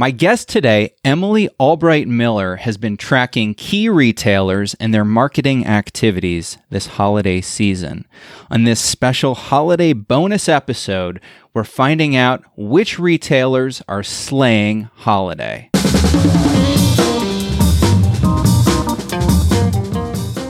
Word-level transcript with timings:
My 0.00 0.12
guest 0.12 0.48
today, 0.48 0.94
Emily 1.04 1.50
Albright 1.60 2.08
Miller, 2.08 2.56
has 2.56 2.78
been 2.78 2.96
tracking 2.96 3.52
key 3.52 3.86
retailers 3.90 4.72
and 4.80 4.94
their 4.94 5.04
marketing 5.04 5.66
activities 5.66 6.56
this 6.70 6.86
holiday 6.86 7.42
season. 7.42 8.06
On 8.50 8.64
this 8.64 8.80
special 8.80 9.34
holiday 9.34 9.92
bonus 9.92 10.48
episode, 10.48 11.20
we're 11.52 11.64
finding 11.64 12.16
out 12.16 12.42
which 12.56 12.98
retailers 12.98 13.82
are 13.88 14.02
slaying 14.02 14.88
holiday. 14.94 15.68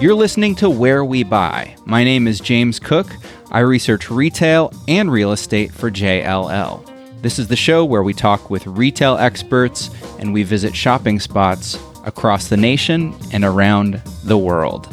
You're 0.01 0.15
listening 0.15 0.55
to 0.55 0.71
Where 0.71 1.05
We 1.05 1.25
Buy. 1.25 1.75
My 1.87 2.05
name 2.05 2.29
is 2.29 2.39
James 2.39 2.79
Cook. 2.79 3.13
I 3.51 3.59
research 3.59 4.13
retail 4.13 4.73
and 4.87 5.11
real 5.11 5.33
estate 5.33 5.73
for 5.73 5.91
JLL. 5.91 6.90
This 7.23 7.39
is 7.39 7.49
the 7.49 7.57
show 7.57 7.85
where 7.85 8.03
we 8.03 8.15
talk 8.15 8.49
with 8.49 8.67
retail 8.67 9.19
experts 9.19 9.91
and 10.19 10.33
we 10.33 10.43
visit 10.43 10.75
shopping 10.75 11.21
spots 11.21 11.79
across 12.05 12.49
the 12.49 12.57
nation 12.57 13.15
and 13.31 13.45
around 13.45 14.01
the 14.25 14.39
world. 14.39 14.91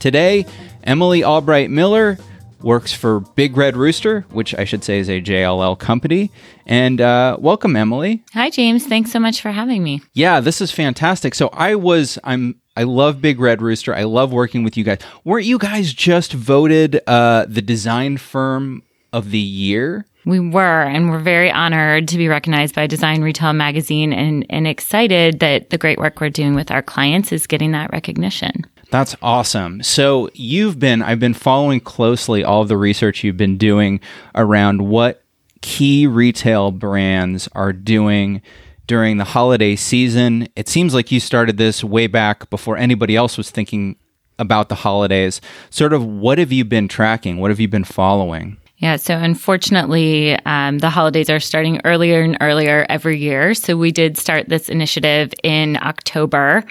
Today, 0.00 0.46
Emily 0.82 1.22
Albright 1.22 1.70
Miller 1.70 2.18
works 2.60 2.92
for 2.92 3.20
Big 3.20 3.56
Red 3.56 3.76
Rooster, 3.76 4.22
which 4.30 4.52
I 4.56 4.64
should 4.64 4.82
say 4.82 4.98
is 4.98 5.08
a 5.08 5.20
JLL 5.20 5.78
company. 5.78 6.32
And 6.66 7.00
uh, 7.00 7.36
welcome, 7.38 7.76
Emily. 7.76 8.24
Hi, 8.32 8.50
James. 8.50 8.84
Thanks 8.84 9.12
so 9.12 9.20
much 9.20 9.40
for 9.40 9.52
having 9.52 9.84
me. 9.84 10.02
Yeah, 10.12 10.40
this 10.40 10.60
is 10.60 10.72
fantastic. 10.72 11.36
So 11.36 11.50
I 11.52 11.76
was, 11.76 12.18
I'm, 12.24 12.60
I 12.76 12.82
love 12.82 13.20
Big 13.20 13.38
Red 13.38 13.62
Rooster. 13.62 13.94
I 13.94 14.02
love 14.02 14.32
working 14.32 14.64
with 14.64 14.76
you 14.76 14.82
guys. 14.82 14.98
Weren't 15.22 15.46
you 15.46 15.56
guys 15.56 15.92
just 15.92 16.32
voted 16.32 17.00
uh, 17.06 17.46
the 17.48 17.62
design 17.62 18.16
firm 18.16 18.82
of 19.12 19.30
the 19.30 19.38
year? 19.38 20.06
We 20.26 20.38
were, 20.38 20.82
and 20.82 21.10
we're 21.10 21.20
very 21.20 21.50
honored 21.50 22.08
to 22.08 22.18
be 22.18 22.28
recognized 22.28 22.74
by 22.74 22.86
Design 22.86 23.22
Retail 23.22 23.52
Magazine 23.52 24.12
and, 24.12 24.44
and 24.50 24.66
excited 24.66 25.40
that 25.40 25.70
the 25.70 25.78
great 25.78 25.98
work 25.98 26.20
we're 26.20 26.30
doing 26.30 26.54
with 26.54 26.70
our 26.70 26.82
clients 26.82 27.32
is 27.32 27.46
getting 27.46 27.72
that 27.72 27.90
recognition. 27.92 28.64
That's 28.90 29.16
awesome. 29.22 29.82
So 29.82 30.28
you've 30.34 30.78
been, 30.78 31.00
I've 31.00 31.20
been 31.20 31.34
following 31.34 31.80
closely 31.80 32.44
all 32.44 32.62
of 32.62 32.68
the 32.68 32.76
research 32.76 33.24
you've 33.24 33.36
been 33.36 33.56
doing 33.56 34.00
around 34.34 34.88
what 34.88 35.22
key 35.62 36.06
retail 36.06 36.70
brands 36.70 37.48
are 37.52 37.72
doing 37.72 38.42
during 38.86 39.18
the 39.18 39.24
holiday 39.24 39.76
season. 39.76 40.48
It 40.56 40.68
seems 40.68 40.94
like 40.94 41.12
you 41.12 41.20
started 41.20 41.56
this 41.56 41.84
way 41.84 42.08
back 42.08 42.50
before 42.50 42.76
anybody 42.76 43.14
else 43.14 43.38
was 43.38 43.50
thinking 43.50 43.96
about 44.38 44.68
the 44.68 44.74
holidays. 44.74 45.40
Sort 45.70 45.92
of 45.92 46.04
what 46.04 46.38
have 46.38 46.50
you 46.50 46.64
been 46.64 46.88
tracking? 46.88 47.38
What 47.38 47.50
have 47.50 47.60
you 47.60 47.68
been 47.68 47.84
following? 47.84 48.56
Yeah, 48.80 48.96
so 48.96 49.14
unfortunately, 49.14 50.38
um, 50.46 50.78
the 50.78 50.88
holidays 50.88 51.28
are 51.28 51.38
starting 51.38 51.82
earlier 51.84 52.22
and 52.22 52.38
earlier 52.40 52.86
every 52.88 53.18
year. 53.18 53.52
So 53.52 53.76
we 53.76 53.92
did 53.92 54.16
start 54.16 54.48
this 54.48 54.70
initiative 54.70 55.34
in 55.42 55.76
October. 55.82 56.64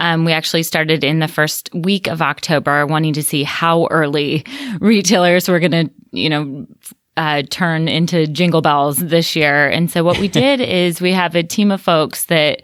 Um, 0.00 0.24
we 0.24 0.32
actually 0.32 0.64
started 0.64 1.04
in 1.04 1.20
the 1.20 1.28
first 1.28 1.72
week 1.72 2.08
of 2.08 2.20
October, 2.20 2.84
wanting 2.84 3.12
to 3.12 3.22
see 3.22 3.44
how 3.44 3.86
early 3.92 4.44
retailers 4.80 5.48
were 5.48 5.60
going 5.60 5.70
to, 5.70 5.90
you 6.10 6.28
know, 6.28 6.66
uh, 7.16 7.42
turn 7.48 7.86
into 7.86 8.26
jingle 8.26 8.62
bells 8.62 8.96
this 8.96 9.36
year. 9.36 9.68
And 9.68 9.88
so 9.88 10.02
what 10.02 10.18
we 10.18 10.26
did 10.42 10.60
is 10.60 11.00
we 11.00 11.12
have 11.12 11.36
a 11.36 11.44
team 11.44 11.70
of 11.70 11.80
folks 11.80 12.26
that 12.26 12.62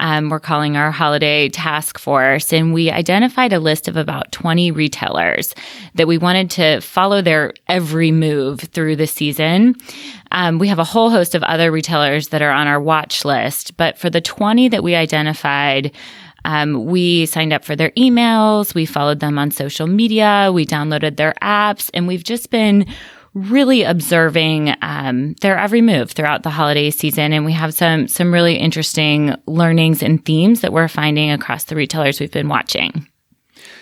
um, 0.00 0.28
we're 0.28 0.40
calling 0.40 0.76
our 0.76 0.90
holiday 0.90 1.48
task 1.48 1.98
force. 1.98 2.52
And 2.52 2.72
we 2.74 2.90
identified 2.90 3.52
a 3.52 3.58
list 3.58 3.88
of 3.88 3.96
about 3.96 4.32
20 4.32 4.70
retailers 4.70 5.54
that 5.94 6.08
we 6.08 6.18
wanted 6.18 6.50
to 6.52 6.80
follow 6.80 7.22
their 7.22 7.54
every 7.68 8.10
move 8.10 8.60
through 8.60 8.96
the 8.96 9.06
season. 9.06 9.76
Um, 10.32 10.58
we 10.58 10.68
have 10.68 10.78
a 10.78 10.84
whole 10.84 11.10
host 11.10 11.34
of 11.34 11.42
other 11.42 11.70
retailers 11.70 12.28
that 12.28 12.42
are 12.42 12.50
on 12.50 12.66
our 12.66 12.80
watch 12.80 13.24
list, 13.24 13.76
but 13.76 13.96
for 13.98 14.10
the 14.10 14.20
20 14.20 14.68
that 14.68 14.82
we 14.82 14.94
identified, 14.94 15.92
um, 16.44 16.84
we 16.86 17.26
signed 17.26 17.52
up 17.52 17.64
for 17.64 17.74
their 17.74 17.90
emails, 17.92 18.74
we 18.74 18.84
followed 18.84 19.20
them 19.20 19.38
on 19.38 19.50
social 19.50 19.86
media, 19.86 20.50
we 20.52 20.66
downloaded 20.66 21.16
their 21.16 21.34
apps, 21.40 21.90
and 21.94 22.06
we've 22.06 22.24
just 22.24 22.50
been 22.50 22.86
really 23.34 23.82
observing 23.82 24.74
um, 24.80 25.34
their 25.40 25.58
every 25.58 25.82
move 25.82 26.12
throughout 26.12 26.42
the 26.44 26.50
holiday 26.50 26.90
season, 26.90 27.32
and 27.32 27.44
we 27.44 27.52
have 27.52 27.74
some 27.74 28.08
some 28.08 28.32
really 28.32 28.56
interesting 28.56 29.34
learnings 29.46 30.02
and 30.02 30.24
themes 30.24 30.60
that 30.60 30.72
we're 30.72 30.88
finding 30.88 31.30
across 31.30 31.64
the 31.64 31.76
retailers 31.76 32.20
we've 32.20 32.30
been 32.30 32.48
watching. 32.48 33.06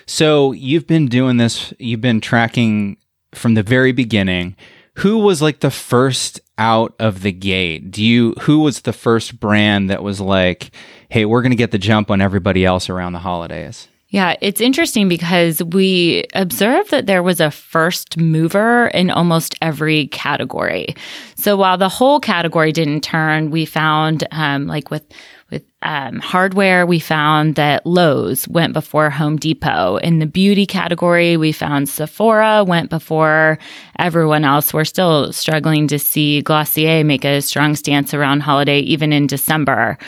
So 0.07 0.53
you've 0.53 0.87
been 0.87 1.07
doing 1.07 1.37
this. 1.37 1.73
You've 1.79 2.01
been 2.01 2.21
tracking 2.21 2.97
from 3.35 3.55
the 3.55 3.63
very 3.63 3.93
beginning. 3.93 4.57
Who 4.97 5.19
was 5.19 5.41
like 5.41 5.61
the 5.61 5.71
first 5.71 6.41
out 6.59 6.95
of 6.99 7.23
the 7.23 7.33
gate? 7.33 7.91
Do 7.91 8.05
you 8.05 8.35
who 8.43 8.61
was 8.61 8.83
the 8.83 8.93
first 8.93 9.39
brand 9.41 9.91
that 9.91 10.03
was 10.03 10.21
like, 10.21 10.71
"Hey, 11.09 11.25
we're 11.25 11.43
going 11.43 11.51
to 11.53 11.57
get 11.57 11.71
the 11.71 11.79
jump 11.79 12.11
on 12.11 12.21
everybody 12.21 12.65
else 12.65 12.91
around 12.91 13.13
the 13.13 13.19
holidays"? 13.21 13.89
Yeah, 14.13 14.37
it's 14.43 14.61
interesting 14.61 15.09
because 15.09 15.63
we 15.63 16.27
observed 16.35 16.91
that 16.91 17.07
there 17.07 17.23
was 17.23 17.41
a 17.41 17.51
first 17.51 18.19
mover 18.19 18.89
in 18.89 19.11
almost 19.11 19.55
every 19.63 20.09
category. 20.09 20.95
So 21.43 21.57
while 21.57 21.77
the 21.77 21.89
whole 21.89 22.21
category 22.21 22.71
didn't 22.71 23.01
turn, 23.01 23.51
we 23.51 23.65
found 23.65 24.23
um, 24.31 24.69
like 24.69 24.93
with 24.93 25.05
with 25.51 25.65
um, 25.83 26.21
hardware, 26.21 26.87
we 26.87 26.99
found 26.99 27.57
that 27.57 27.85
Lowe's 27.85 28.49
went 28.49 28.73
before 28.73 29.11
Home 29.11 29.37
Depot. 29.37 29.97
In 29.99 30.19
the 30.19 30.27
beauty 30.27 30.65
category, 30.65 31.37
we 31.37 31.53
found 31.53 31.89
Sephora 31.89 32.65
went 32.65 32.89
before 32.89 33.59
everyone 33.99 34.45
else. 34.45 34.73
We're 34.73 34.85
still 34.85 35.31
struggling 35.33 35.89
to 35.89 35.99
see 35.99 36.41
Glossier 36.43 37.05
make 37.05 37.25
a 37.25 37.43
strong 37.43 37.75
stance 37.77 38.15
around 38.15 38.41
holiday, 38.41 38.79
even 38.79 39.13
in 39.13 39.27
December. 39.27 39.99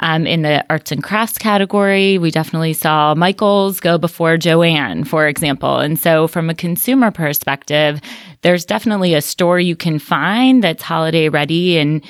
Um, 0.00 0.26
in 0.26 0.42
the 0.42 0.64
arts 0.70 0.92
and 0.92 1.02
crafts 1.02 1.38
category, 1.38 2.18
we 2.18 2.30
definitely 2.30 2.72
saw 2.72 3.14
Michaels 3.14 3.80
go 3.80 3.98
before 3.98 4.36
Joann, 4.36 5.06
for 5.06 5.26
example. 5.26 5.78
And 5.78 5.98
so, 5.98 6.28
from 6.28 6.48
a 6.48 6.54
consumer 6.54 7.10
perspective, 7.10 8.00
there's 8.42 8.64
definitely 8.64 9.14
a 9.14 9.22
store 9.22 9.58
you 9.58 9.76
can 9.76 9.98
find 9.98 10.62
that's 10.62 10.82
holiday 10.82 11.28
ready 11.28 11.78
and 11.78 12.04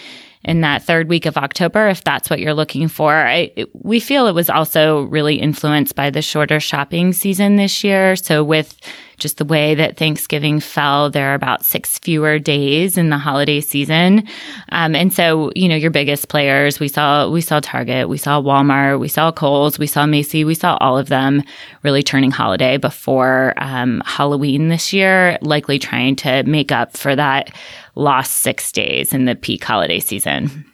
in 0.45 0.61
that 0.61 0.83
third 0.83 1.09
week 1.09 1.27
of 1.27 1.37
October, 1.37 1.89
if 1.89 2.05
that's 2.05 2.31
what 2.31 2.41
you're 2.41 2.55
looking 2.55 2.89
for. 2.89 3.13
I, 3.13 3.53
we 3.75 4.01
feel 4.01 4.27
it 4.27 4.35
was 4.35 4.49
also 4.49 5.03
really 5.03 5.37
influenced 5.37 5.95
by 5.95 6.11
the 6.11 6.23
shorter 6.23 6.61
shopping 6.61 7.13
season 7.13 7.57
this 7.57 7.83
year. 7.83 8.17
So, 8.17 8.45
with 8.45 8.81
just 9.19 9.39
the 9.39 9.45
way 9.45 9.75
that 9.75 9.97
Thanksgiving 9.97 10.61
fell, 10.61 11.11
there 11.11 11.31
are 11.31 11.35
about 11.35 11.65
six 11.65 11.99
fewer 11.99 12.39
days 12.39 12.97
in 12.97 13.11
the 13.11 13.19
holiday 13.19 13.61
season. 13.61 14.27
Um, 14.71 14.95
and 14.95 15.13
so, 15.13 15.51
you 15.55 15.69
know, 15.69 15.77
your 15.77 15.91
biggest 15.91 16.29
players, 16.29 16.81
we 16.81 16.89
saw, 16.89 17.29
we 17.29 17.41
saw 17.41 17.61
Target, 17.61 18.09
we 18.09 18.19
saw 18.19 18.41
Walmart, 18.41 19.01
we 19.01 19.09
saw 19.09 19.31
Kohl's, 19.33 19.79
we 19.79 19.87
saw 19.87 20.07
Macy, 20.07 20.45
we 20.45 20.55
saw 20.55 20.77
all 20.81 20.97
of 20.97 21.09
them 21.09 21.43
really 21.83 22.03
turning 22.03 22.31
holiday 22.31 22.77
before 22.77 23.55
um, 23.57 24.03
Halloween 24.07 24.69
this 24.69 24.93
year, 24.93 25.39
likely 25.43 25.79
trying 25.79 26.17
to 26.17 26.43
make 26.45 26.73
up 26.73 26.97
for 26.97 27.15
that 27.17 27.53
lost 27.95 28.37
six 28.37 28.71
days 28.73 29.13
in 29.13 29.25
the 29.25 29.35
peak 29.35 29.65
holiday 29.65 30.01
season. 30.01 30.65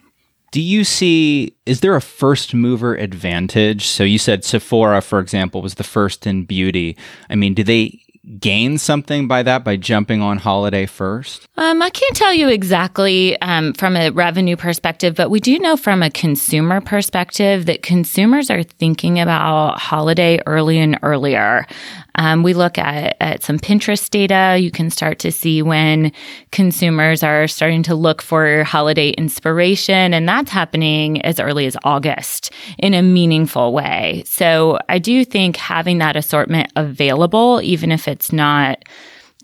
Do 0.51 0.61
you 0.61 0.85
see, 0.85 1.53
is 1.65 1.81
there 1.81 1.97
a 1.97 2.01
first 2.01 2.53
mover 2.53 2.95
advantage? 2.95 3.87
So 3.87 4.05
you 4.05 4.17
said 4.17 4.45
Sephora, 4.45 5.01
for 5.01 5.19
example, 5.19 5.61
was 5.61 5.75
the 5.75 5.83
first 5.83 6.25
in 6.25 6.45
beauty. 6.45 6.95
I 7.29 7.35
mean, 7.35 7.53
do 7.53 7.63
they 7.63 7.99
gain 8.39 8.77
something 8.77 9.27
by 9.27 9.43
that 9.43 9.63
by 9.63 9.75
jumping 9.75 10.21
on 10.21 10.37
holiday 10.37 10.85
first? 10.85 11.47
Um, 11.57 11.81
I 11.81 11.89
can't 11.89 12.15
tell 12.15 12.33
you 12.33 12.49
exactly 12.49 13.39
um, 13.41 13.73
from 13.73 13.95
a 13.95 14.09
revenue 14.09 14.55
perspective, 14.55 15.15
but 15.15 15.29
we 15.29 15.39
do 15.39 15.57
know 15.59 15.77
from 15.77 16.01
a 16.01 16.09
consumer 16.09 16.81
perspective 16.81 17.65
that 17.67 17.83
consumers 17.83 18.49
are 18.49 18.63
thinking 18.63 19.19
about 19.19 19.79
holiday 19.79 20.39
early 20.45 20.79
and 20.79 20.97
earlier. 21.03 21.67
Um, 22.15 22.43
we 22.43 22.53
look 22.53 22.77
at, 22.77 23.17
at 23.19 23.43
some 23.43 23.59
Pinterest 23.59 24.09
data. 24.09 24.57
You 24.59 24.71
can 24.71 24.89
start 24.89 25.19
to 25.19 25.31
see 25.31 25.61
when 25.61 26.11
consumers 26.51 27.23
are 27.23 27.47
starting 27.47 27.83
to 27.83 27.95
look 27.95 28.21
for 28.21 28.63
holiday 28.63 29.09
inspiration, 29.11 30.13
and 30.13 30.27
that's 30.27 30.51
happening 30.51 31.21
as 31.23 31.39
early 31.39 31.65
as 31.65 31.77
August 31.83 32.51
in 32.77 32.93
a 32.93 33.01
meaningful 33.01 33.73
way. 33.73 34.23
So 34.25 34.79
I 34.89 34.99
do 34.99 35.25
think 35.25 35.57
having 35.57 35.97
that 35.99 36.15
assortment 36.15 36.71
available, 36.75 37.61
even 37.61 37.91
if 37.91 38.07
it's 38.07 38.31
not 38.31 38.83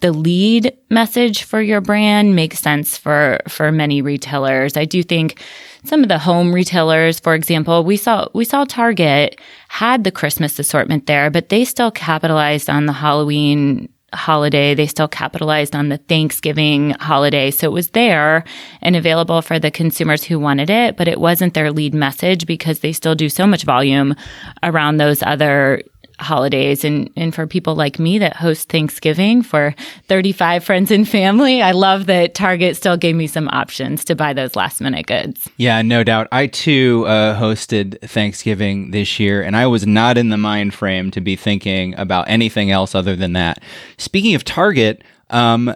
the 0.01 0.11
lead 0.11 0.75
message 0.89 1.43
for 1.43 1.61
your 1.61 1.79
brand 1.79 2.35
makes 2.35 2.59
sense 2.59 2.97
for 2.97 3.39
for 3.47 3.71
many 3.71 4.01
retailers. 4.01 4.75
I 4.75 4.85
do 4.85 5.01
think 5.03 5.41
some 5.85 6.03
of 6.03 6.09
the 6.09 6.19
home 6.19 6.53
retailers, 6.53 7.19
for 7.19 7.33
example, 7.33 7.83
we 7.83 7.97
saw 7.97 8.27
we 8.33 8.43
saw 8.43 8.65
Target 8.65 9.39
had 9.69 10.03
the 10.03 10.11
Christmas 10.11 10.59
assortment 10.59 11.05
there, 11.05 11.29
but 11.29 11.49
they 11.49 11.63
still 11.65 11.91
capitalized 11.91 12.69
on 12.69 12.87
the 12.87 12.93
Halloween 12.93 13.89
holiday. 14.13 14.73
They 14.73 14.87
still 14.87 15.07
capitalized 15.07 15.75
on 15.75 15.89
the 15.89 15.97
Thanksgiving 15.97 16.91
holiday. 16.99 17.51
So 17.51 17.67
it 17.67 17.73
was 17.73 17.91
there 17.91 18.43
and 18.81 18.95
available 18.95 19.41
for 19.41 19.57
the 19.57 19.71
consumers 19.71 20.23
who 20.23 20.39
wanted 20.39 20.69
it, 20.69 20.97
but 20.97 21.07
it 21.07 21.19
wasn't 21.19 21.53
their 21.53 21.71
lead 21.71 21.93
message 21.93 22.45
because 22.45 22.79
they 22.79 22.91
still 22.91 23.15
do 23.15 23.29
so 23.29 23.47
much 23.47 23.63
volume 23.63 24.15
around 24.63 24.97
those 24.97 25.23
other 25.23 25.81
holidays. 26.21 26.83
And, 26.83 27.09
and 27.15 27.33
for 27.33 27.47
people 27.47 27.75
like 27.75 27.99
me 27.99 28.17
that 28.19 28.35
host 28.35 28.69
Thanksgiving 28.69 29.41
for 29.41 29.75
35 30.07 30.63
friends 30.63 30.91
and 30.91 31.07
family, 31.07 31.61
I 31.61 31.71
love 31.71 32.05
that 32.05 32.33
Target 32.33 32.77
still 32.77 32.97
gave 32.97 33.15
me 33.15 33.27
some 33.27 33.47
options 33.49 34.05
to 34.05 34.15
buy 34.15 34.33
those 34.33 34.55
last 34.55 34.81
minute 34.81 35.07
goods. 35.07 35.49
Yeah, 35.57 35.81
no 35.81 36.03
doubt. 36.03 36.27
I 36.31 36.47
too 36.47 37.05
uh, 37.07 37.39
hosted 37.39 37.99
Thanksgiving 38.01 38.91
this 38.91 39.19
year, 39.19 39.41
and 39.41 39.55
I 39.55 39.67
was 39.67 39.85
not 39.85 40.17
in 40.17 40.29
the 40.29 40.37
mind 40.37 40.73
frame 40.73 41.11
to 41.11 41.21
be 41.21 41.35
thinking 41.35 41.97
about 41.97 42.29
anything 42.29 42.71
else 42.71 42.95
other 42.95 43.15
than 43.15 43.33
that. 43.33 43.61
Speaking 43.97 44.35
of 44.35 44.43
Target, 44.43 45.03
um, 45.29 45.73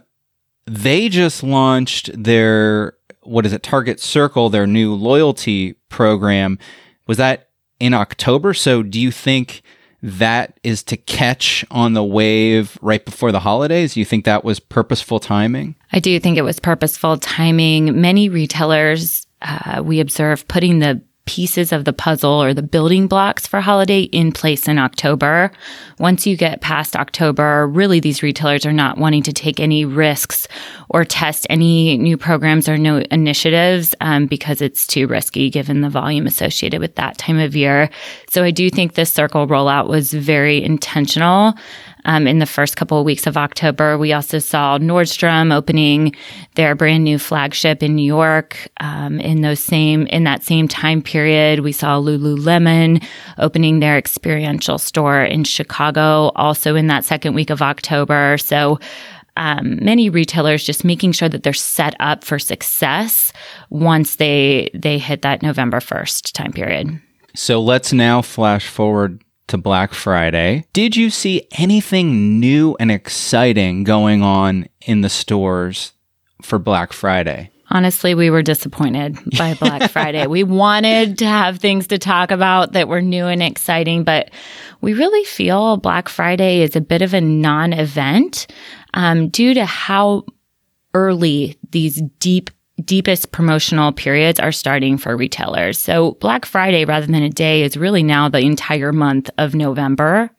they 0.67 1.09
just 1.09 1.43
launched 1.43 2.11
their 2.21 2.93
what 3.25 3.45
is 3.45 3.53
it, 3.53 3.63
Target 3.63 3.99
Circle, 3.99 4.49
their 4.49 4.67
new 4.67 4.93
loyalty 4.93 5.73
program. 5.89 6.59
Was 7.07 7.17
that 7.17 7.49
in 7.79 7.93
October? 7.93 8.53
So 8.53 8.83
do 8.83 8.99
you 8.99 9.11
think 9.11 9.61
that 10.03 10.59
is 10.63 10.83
to 10.83 10.97
catch 10.97 11.65
on 11.71 11.93
the 11.93 12.03
wave 12.03 12.77
right 12.81 13.03
before 13.03 13.31
the 13.31 13.39
holidays? 13.39 13.97
You 13.97 14.05
think 14.05 14.25
that 14.25 14.43
was 14.43 14.59
purposeful 14.59 15.19
timing? 15.19 15.75
I 15.91 15.99
do 15.99 16.19
think 16.19 16.37
it 16.37 16.43
was 16.43 16.59
purposeful 16.59 17.17
timing. 17.17 17.99
Many 17.99 18.29
retailers 18.29 19.25
uh, 19.41 19.81
we 19.83 19.99
observe 19.99 20.47
putting 20.47 20.79
the 20.79 21.01
pieces 21.25 21.71
of 21.71 21.85
the 21.85 21.93
puzzle 21.93 22.31
or 22.31 22.53
the 22.53 22.61
building 22.61 23.07
blocks 23.07 23.47
for 23.47 23.59
holiday 23.59 24.01
in 24.01 24.31
place 24.31 24.67
in 24.67 24.77
October. 24.77 25.51
Once 25.99 26.27
you 26.27 26.37
get 26.37 26.61
past 26.61 26.95
October, 26.95 27.67
really 27.67 27.99
these 27.99 28.21
retailers 28.21 28.65
are 28.65 28.73
not 28.73 28.97
wanting 28.97 29.23
to 29.23 29.33
take 29.33 29.59
any 29.59 29.85
risks 29.85 30.47
or 30.89 31.03
test 31.03 31.47
any 31.49 31.97
new 31.97 32.17
programs 32.17 32.69
or 32.69 32.77
new 32.77 33.03
initiatives 33.11 33.95
um, 34.01 34.27
because 34.27 34.61
it's 34.61 34.85
too 34.85 35.07
risky 35.07 35.49
given 35.49 35.81
the 35.81 35.89
volume 35.89 36.27
associated 36.27 36.79
with 36.79 36.95
that 36.95 37.17
time 37.17 37.39
of 37.39 37.55
year. 37.55 37.89
So 38.29 38.43
I 38.43 38.51
do 38.51 38.69
think 38.69 38.93
this 38.93 39.11
circle 39.11 39.47
rollout 39.47 39.87
was 39.87 40.13
very 40.13 40.63
intentional 40.63 41.55
um, 42.05 42.27
in 42.27 42.39
the 42.39 42.45
first 42.45 42.77
couple 42.77 42.97
of 42.97 43.05
weeks 43.05 43.27
of 43.27 43.35
October. 43.35 43.97
We 43.97 44.13
also 44.13 44.39
saw 44.39 44.77
Nordstrom 44.77 45.53
opening 45.53 46.15
their 46.55 46.75
brand 46.75 47.03
new 47.03 47.19
flagship 47.19 47.83
in 47.83 47.95
New 47.95 48.05
York. 48.05 48.69
Um, 48.79 49.19
in 49.19 49.41
those 49.41 49.59
same 49.59 50.07
in 50.07 50.23
that 50.23 50.43
same 50.43 50.67
time 50.67 51.01
period, 51.01 51.59
we 51.59 51.71
saw 51.71 51.99
Lululemon 51.99 53.03
opening 53.37 53.79
their 53.79 53.97
experiential 53.97 54.77
store 54.77 55.23
in 55.23 55.43
Chicago, 55.43 56.31
also 56.35 56.75
in 56.75 56.87
that 56.87 57.03
second 57.03 57.33
week 57.33 57.49
of 57.49 57.61
October. 57.61 58.37
So. 58.37 58.79
Um, 59.37 59.83
many 59.83 60.09
retailers 60.09 60.63
just 60.63 60.85
making 60.85 61.11
sure 61.11 61.27
that 61.27 61.43
they're 61.43 61.51
set 61.51 61.93
up 61.99 62.23
for 62.23 62.39
success 62.39 63.33
once 63.69 64.15
they 64.15 64.69
they 64.73 64.97
hit 64.97 65.23
that 65.23 65.41
November 65.41 65.81
1st 65.81 66.31
time 66.31 66.53
period. 66.53 67.01
So 67.35 67.61
let's 67.61 67.91
now 67.91 68.21
flash 68.21 68.65
forward 68.65 69.24
to 69.47 69.57
Black 69.57 69.93
Friday. 69.93 70.65
Did 70.73 70.95
you 70.95 71.09
see 71.09 71.47
anything 71.53 72.39
new 72.39 72.75
and 72.79 72.91
exciting 72.91 73.83
going 73.83 74.21
on 74.21 74.67
in 74.81 75.01
the 75.01 75.09
stores 75.09 75.93
for 76.41 76.59
Black 76.59 76.93
Friday? 76.93 77.51
Honestly, 77.69 78.13
we 78.13 78.29
were 78.29 78.43
disappointed 78.43 79.17
by 79.37 79.55
Black 79.55 79.89
Friday. 79.91 80.27
We 80.27 80.43
wanted 80.43 81.17
to 81.19 81.25
have 81.25 81.57
things 81.57 81.87
to 81.87 81.97
talk 81.97 82.29
about 82.31 82.73
that 82.73 82.87
were 82.87 83.01
new 83.01 83.25
and 83.25 83.41
exciting, 83.41 84.03
but 84.03 84.29
we 84.81 84.93
really 84.93 85.23
feel 85.23 85.77
Black 85.77 86.07
Friday 86.07 86.61
is 86.61 86.75
a 86.75 86.81
bit 86.81 87.01
of 87.01 87.13
a 87.13 87.21
non 87.21 87.73
event 87.73 88.47
um, 88.93 89.29
due 89.29 89.55
to 89.55 89.65
how 89.65 90.25
early 90.93 91.57
these 91.71 92.01
deep 92.19 92.51
deepest 92.83 93.31
promotional 93.31 93.91
periods 93.91 94.39
are 94.39 94.51
starting 94.51 94.97
for 94.97 95.15
retailers. 95.15 95.79
So 95.79 96.11
Black 96.13 96.45
Friday, 96.45 96.85
rather 96.85 97.05
than 97.05 97.23
a 97.23 97.29
day, 97.29 97.63
is 97.63 97.77
really 97.77 98.03
now 98.03 98.27
the 98.27 98.39
entire 98.39 98.91
month 98.91 99.29
of 99.37 99.55
November. 99.55 100.29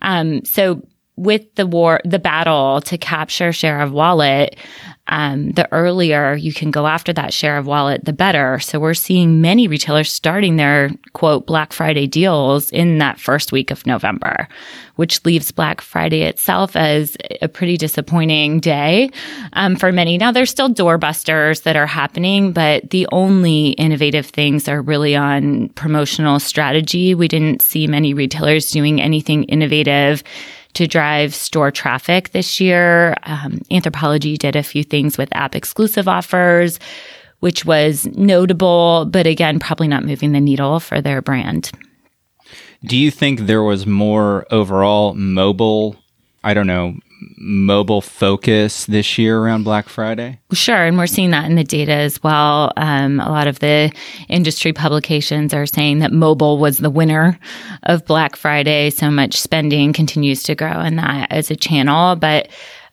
Um, 0.00 0.44
so 0.44 0.82
with 1.16 1.54
the 1.54 1.66
war, 1.66 2.00
the 2.04 2.18
battle 2.18 2.80
to 2.82 2.98
capture 2.98 3.52
share 3.52 3.80
of 3.80 3.92
wallet, 3.92 4.56
um, 5.12 5.50
the 5.52 5.70
earlier 5.72 6.34
you 6.34 6.54
can 6.54 6.70
go 6.70 6.86
after 6.86 7.12
that 7.12 7.34
share 7.34 7.58
of 7.58 7.66
wallet, 7.66 8.06
the 8.06 8.14
better. 8.14 8.58
So 8.60 8.80
we're 8.80 8.94
seeing 8.94 9.42
many 9.42 9.68
retailers 9.68 10.10
starting 10.10 10.56
their 10.56 10.90
quote 11.12 11.46
Black 11.46 11.74
Friday 11.74 12.06
deals 12.06 12.70
in 12.70 12.96
that 12.96 13.20
first 13.20 13.52
week 13.52 13.70
of 13.70 13.84
November, 13.86 14.48
which 14.96 15.22
leaves 15.26 15.52
Black 15.52 15.82
Friday 15.82 16.22
itself 16.22 16.76
as 16.76 17.14
a 17.42 17.48
pretty 17.48 17.76
disappointing 17.76 18.58
day 18.58 19.10
um, 19.52 19.76
for 19.76 19.92
many. 19.92 20.16
Now 20.16 20.32
there's 20.32 20.50
still 20.50 20.70
doorbusters 20.70 21.64
that 21.64 21.76
are 21.76 21.86
happening, 21.86 22.52
but 22.52 22.88
the 22.88 23.06
only 23.12 23.72
innovative 23.72 24.24
things 24.24 24.66
are 24.66 24.80
really 24.80 25.14
on 25.14 25.68
promotional 25.70 26.40
strategy. 26.40 27.14
We 27.14 27.28
didn't 27.28 27.60
see 27.60 27.86
many 27.86 28.14
retailers 28.14 28.70
doing 28.70 28.98
anything 28.98 29.44
innovative 29.44 30.24
to 30.74 30.86
drive 30.86 31.34
store 31.34 31.70
traffic 31.70 32.30
this 32.30 32.60
year. 32.60 33.14
Um, 33.24 33.60
Anthropologie 33.70 34.38
did 34.38 34.56
a 34.56 34.62
few 34.62 34.82
things 34.84 35.18
with 35.18 35.28
app 35.32 35.54
exclusive 35.54 36.08
offers, 36.08 36.78
which 37.40 37.64
was 37.64 38.06
notable, 38.16 39.06
but 39.10 39.26
again, 39.26 39.58
probably 39.58 39.88
not 39.88 40.04
moving 40.04 40.32
the 40.32 40.40
needle 40.40 40.80
for 40.80 41.00
their 41.00 41.20
brand. 41.20 41.70
Do 42.84 42.96
you 42.96 43.10
think 43.10 43.40
there 43.40 43.62
was 43.62 43.86
more 43.86 44.46
overall 44.50 45.14
mobile, 45.14 45.96
I 46.42 46.54
don't 46.54 46.66
know, 46.66 46.96
mobile 47.36 48.00
focus 48.00 48.86
this 48.86 49.18
year 49.18 49.38
around 49.38 49.64
Black 49.64 49.88
Friday? 49.88 50.38
Sure. 50.52 50.84
And 50.84 50.98
we're 50.98 51.06
seeing 51.06 51.30
that 51.30 51.44
in 51.44 51.56
the 51.56 51.64
data 51.64 51.92
as 51.92 52.22
well. 52.22 52.72
Um, 52.76 53.20
a 53.20 53.28
lot 53.28 53.46
of 53.46 53.58
the 53.58 53.92
industry 54.28 54.72
publications 54.72 55.54
are 55.54 55.66
saying 55.66 56.00
that 56.00 56.12
mobile 56.12 56.58
was 56.58 56.78
the 56.78 56.90
winner 56.90 57.38
of 57.84 58.04
Black 58.06 58.36
Friday. 58.36 58.90
So 58.90 59.10
much 59.10 59.36
spending 59.36 59.92
continues 59.92 60.42
to 60.44 60.54
grow 60.54 60.80
in 60.80 60.96
that 60.96 61.30
as 61.30 61.50
a 61.50 61.56
channel, 61.56 62.16
but 62.16 62.48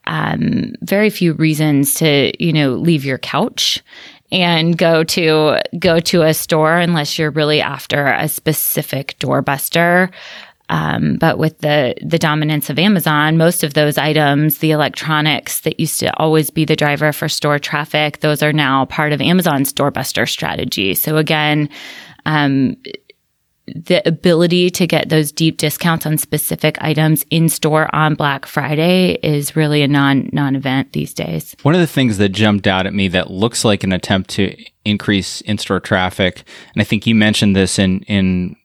um, 0.05 0.73
very 0.81 1.09
few 1.09 1.33
reasons 1.33 1.93
to, 1.95 2.31
you 2.43 2.51
know, 2.51 2.73
leave 2.73 3.05
your 3.05 3.19
couch 3.19 3.83
and 4.31 4.77
go 4.77 5.03
to 5.03 5.59
go 5.77 5.99
to 5.99 6.21
a 6.21 6.33
store 6.33 6.77
unless 6.77 7.17
you're 7.17 7.31
really 7.31 7.61
after 7.61 8.07
a 8.07 8.27
specific 8.27 9.15
doorbuster. 9.19 10.11
Um, 10.69 11.17
but 11.17 11.37
with 11.37 11.59
the 11.59 11.95
the 12.03 12.19
dominance 12.19 12.69
of 12.69 12.77
Amazon, 12.77 13.37
most 13.37 13.63
of 13.63 13.73
those 13.73 13.97
items, 13.97 14.59
the 14.59 14.71
electronics 14.71 15.61
that 15.61 15.79
used 15.79 15.99
to 15.99 16.15
always 16.17 16.49
be 16.49 16.63
the 16.63 16.75
driver 16.75 17.11
for 17.11 17.27
store 17.27 17.59
traffic, 17.59 18.19
those 18.19 18.43
are 18.43 18.53
now 18.53 18.85
part 18.85 19.11
of 19.11 19.21
Amazon's 19.21 19.73
doorbuster 19.73 20.29
strategy. 20.29 20.93
So 20.93 21.17
again, 21.17 21.69
um, 22.25 22.75
the 23.75 24.07
ability 24.07 24.69
to 24.71 24.87
get 24.87 25.09
those 25.09 25.31
deep 25.31 25.57
discounts 25.57 26.05
on 26.05 26.17
specific 26.17 26.77
items 26.81 27.23
in 27.29 27.49
store 27.49 27.93
on 27.93 28.15
Black 28.15 28.45
Friday 28.45 29.19
is 29.23 29.55
really 29.55 29.81
a 29.81 29.87
non 29.87 30.29
non 30.31 30.55
event 30.55 30.93
these 30.93 31.13
days. 31.13 31.55
One 31.63 31.75
of 31.75 31.81
the 31.81 31.87
things 31.87 32.17
that 32.17 32.29
jumped 32.29 32.67
out 32.67 32.85
at 32.85 32.93
me 32.93 33.07
that 33.09 33.31
looks 33.31 33.65
like 33.65 33.83
an 33.83 33.91
attempt 33.91 34.29
to 34.31 34.55
increase 34.85 35.41
in 35.41 35.57
store 35.57 35.79
traffic, 35.79 36.43
and 36.73 36.81
I 36.81 36.83
think 36.83 37.05
you 37.05 37.15
mentioned 37.15 37.55
this 37.55 37.79
in 37.79 38.01
in 38.01 38.55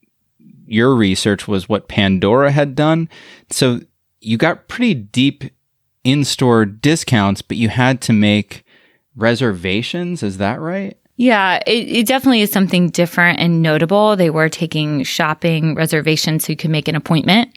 your 0.74 0.94
research 0.94 1.46
was 1.46 1.68
what 1.68 1.88
Pandora 1.88 2.50
had 2.50 2.74
done. 2.74 3.08
So 3.50 3.80
you 4.20 4.36
got 4.36 4.68
pretty 4.68 4.94
deep 4.94 5.44
in 6.02 6.24
store 6.24 6.64
discounts, 6.64 7.42
but 7.42 7.56
you 7.56 7.68
had 7.68 8.00
to 8.02 8.12
make 8.12 8.64
reservations. 9.14 10.22
Is 10.22 10.38
that 10.38 10.60
right? 10.60 10.98
Yeah, 11.16 11.62
it, 11.64 11.88
it, 11.88 12.06
definitely 12.08 12.40
is 12.40 12.50
something 12.50 12.90
different 12.90 13.38
and 13.38 13.62
notable. 13.62 14.16
They 14.16 14.30
were 14.30 14.48
taking 14.48 15.04
shopping 15.04 15.76
reservations 15.76 16.44
so 16.44 16.52
you 16.52 16.56
could 16.56 16.70
make 16.70 16.88
an 16.88 16.96
appointment. 16.96 17.56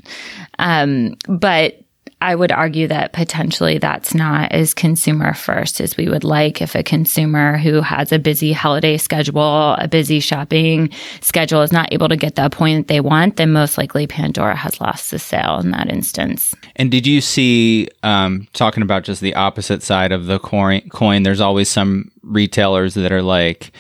Um, 0.59 1.15
but 1.27 1.81
I 2.19 2.33
would 2.33 2.51
argue 2.51 2.88
that 2.88 3.13
potentially 3.13 3.77
that's 3.77 4.15
not 4.15 4.51
as 4.51 4.74
consumer 4.74 5.36
first 5.36 5.79
as 5.79 5.95
we 5.97 6.09
would 6.09 6.24
like. 6.24 6.63
If 6.63 6.74
a 6.74 6.81
consumer 6.81 7.57
who 7.57 7.81
has 7.81 8.12
a 8.12 8.17
busy 8.17 8.53
holiday 8.53 8.97
schedule, 8.97 9.74
a 9.74 9.88
busy 9.88 10.19
shopping 10.19 10.89
schedule 11.21 11.62
is 11.62 11.71
not 11.71 11.93
able 11.93 12.09
to 12.09 12.15
get 12.15 12.33
the 12.33 12.45
appointment 12.45 12.88
they 12.88 13.01
want, 13.01 13.36
then 13.36 13.51
most 13.51 13.77
likely 13.77 14.07
Pandora 14.07 14.55
has 14.55 14.81
lost 14.81 15.12
the 15.12 15.19
sale 15.19 15.59
in 15.59 15.69
that 15.71 15.91
instance. 15.91 16.55
And 16.75 16.89
did 16.89 17.05
you 17.05 17.21
see, 17.21 17.88
um, 18.01 18.47
talking 18.53 18.81
about 18.81 19.03
just 19.03 19.21
the 19.21 19.36
opposite 19.36 19.83
side 19.83 20.12
of 20.12 20.25
the 20.25 20.39
coin, 20.39 21.21
there's 21.21 21.41
always 21.41 21.69
some 21.69 22.09
retailers 22.24 22.95
that 22.95 23.12
are 23.12 23.21
like, 23.21 23.71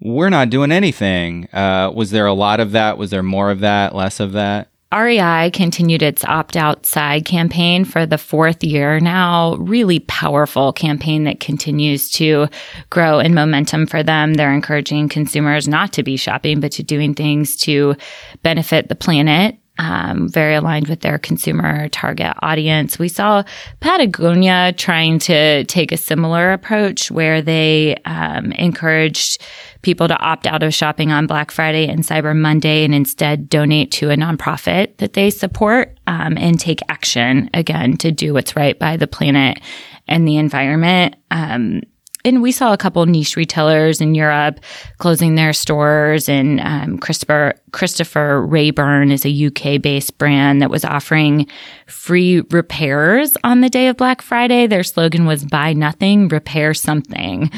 we're 0.00 0.30
not 0.30 0.50
doing 0.50 0.70
anything. 0.70 1.48
Uh, 1.52 1.90
was 1.92 2.12
there 2.12 2.26
a 2.26 2.34
lot 2.34 2.60
of 2.60 2.70
that? 2.72 2.98
Was 2.98 3.10
there 3.10 3.22
more 3.24 3.50
of 3.50 3.60
that, 3.60 3.96
less 3.96 4.20
of 4.20 4.32
that? 4.32 4.68
REI 4.94 5.50
continued 5.52 6.02
its 6.02 6.24
opt 6.24 6.56
outside 6.56 7.24
campaign 7.24 7.84
for 7.84 8.06
the 8.06 8.18
fourth 8.18 8.62
year 8.62 9.00
now. 9.00 9.56
Really 9.56 9.98
powerful 10.00 10.72
campaign 10.72 11.24
that 11.24 11.40
continues 11.40 12.10
to 12.12 12.46
grow 12.90 13.18
in 13.18 13.34
momentum 13.34 13.86
for 13.86 14.04
them. 14.04 14.34
They're 14.34 14.52
encouraging 14.52 15.08
consumers 15.08 15.66
not 15.66 15.92
to 15.94 16.04
be 16.04 16.16
shopping, 16.16 16.60
but 16.60 16.72
to 16.72 16.84
doing 16.84 17.14
things 17.14 17.56
to 17.58 17.96
benefit 18.42 18.88
the 18.88 18.94
planet. 18.94 19.58
Um, 19.78 20.28
very 20.28 20.54
aligned 20.54 20.88
with 20.88 21.00
their 21.00 21.18
consumer 21.18 21.88
target 21.88 22.34
audience. 22.42 22.98
We 22.98 23.08
saw 23.08 23.42
Patagonia 23.80 24.72
trying 24.76 25.18
to 25.20 25.64
take 25.64 25.90
a 25.90 25.96
similar 25.96 26.52
approach 26.52 27.10
where 27.10 27.42
they 27.42 27.96
um, 28.04 28.52
encouraged 28.52 29.42
people 29.82 30.08
to 30.08 30.18
opt 30.18 30.46
out 30.46 30.62
of 30.62 30.72
shopping 30.72 31.10
on 31.10 31.26
Black 31.26 31.50
Friday 31.50 31.88
and 31.88 32.00
Cyber 32.00 32.36
Monday 32.36 32.84
and 32.84 32.94
instead 32.94 33.48
donate 33.48 33.90
to 33.92 34.10
a 34.10 34.16
nonprofit 34.16 34.96
that 34.98 35.14
they 35.14 35.30
support 35.30 35.98
um, 36.06 36.38
and 36.38 36.58
take 36.58 36.80
action 36.88 37.50
again 37.52 37.96
to 37.98 38.12
do 38.12 38.32
what's 38.32 38.56
right 38.56 38.78
by 38.78 38.96
the 38.96 39.06
planet 39.06 39.60
and 40.06 40.26
the 40.26 40.36
environment. 40.36 41.16
Um, 41.30 41.82
and 42.24 42.40
we 42.40 42.52
saw 42.52 42.72
a 42.72 42.78
couple 42.78 43.04
niche 43.04 43.36
retailers 43.36 44.00
in 44.00 44.14
Europe 44.14 44.60
closing 44.98 45.34
their 45.34 45.52
stores. 45.52 46.28
And 46.28 46.58
um, 46.60 46.98
Christopher 46.98 47.54
Christopher 47.74 48.40
Raeburn 48.46 49.10
is 49.10 49.26
a 49.26 49.46
UK 49.46 49.82
based 49.82 50.16
brand 50.16 50.62
that 50.62 50.70
was 50.70 50.84
offering 50.84 51.48
free 51.88 52.40
repairs 52.52 53.36
on 53.42 53.62
the 53.62 53.68
day 53.68 53.88
of 53.88 53.96
Black 53.96 54.22
Friday. 54.22 54.68
Their 54.68 54.84
slogan 54.84 55.26
was 55.26 55.44
"Buy 55.44 55.72
nothing, 55.72 56.28
repair 56.28 56.72
something." 56.72 57.50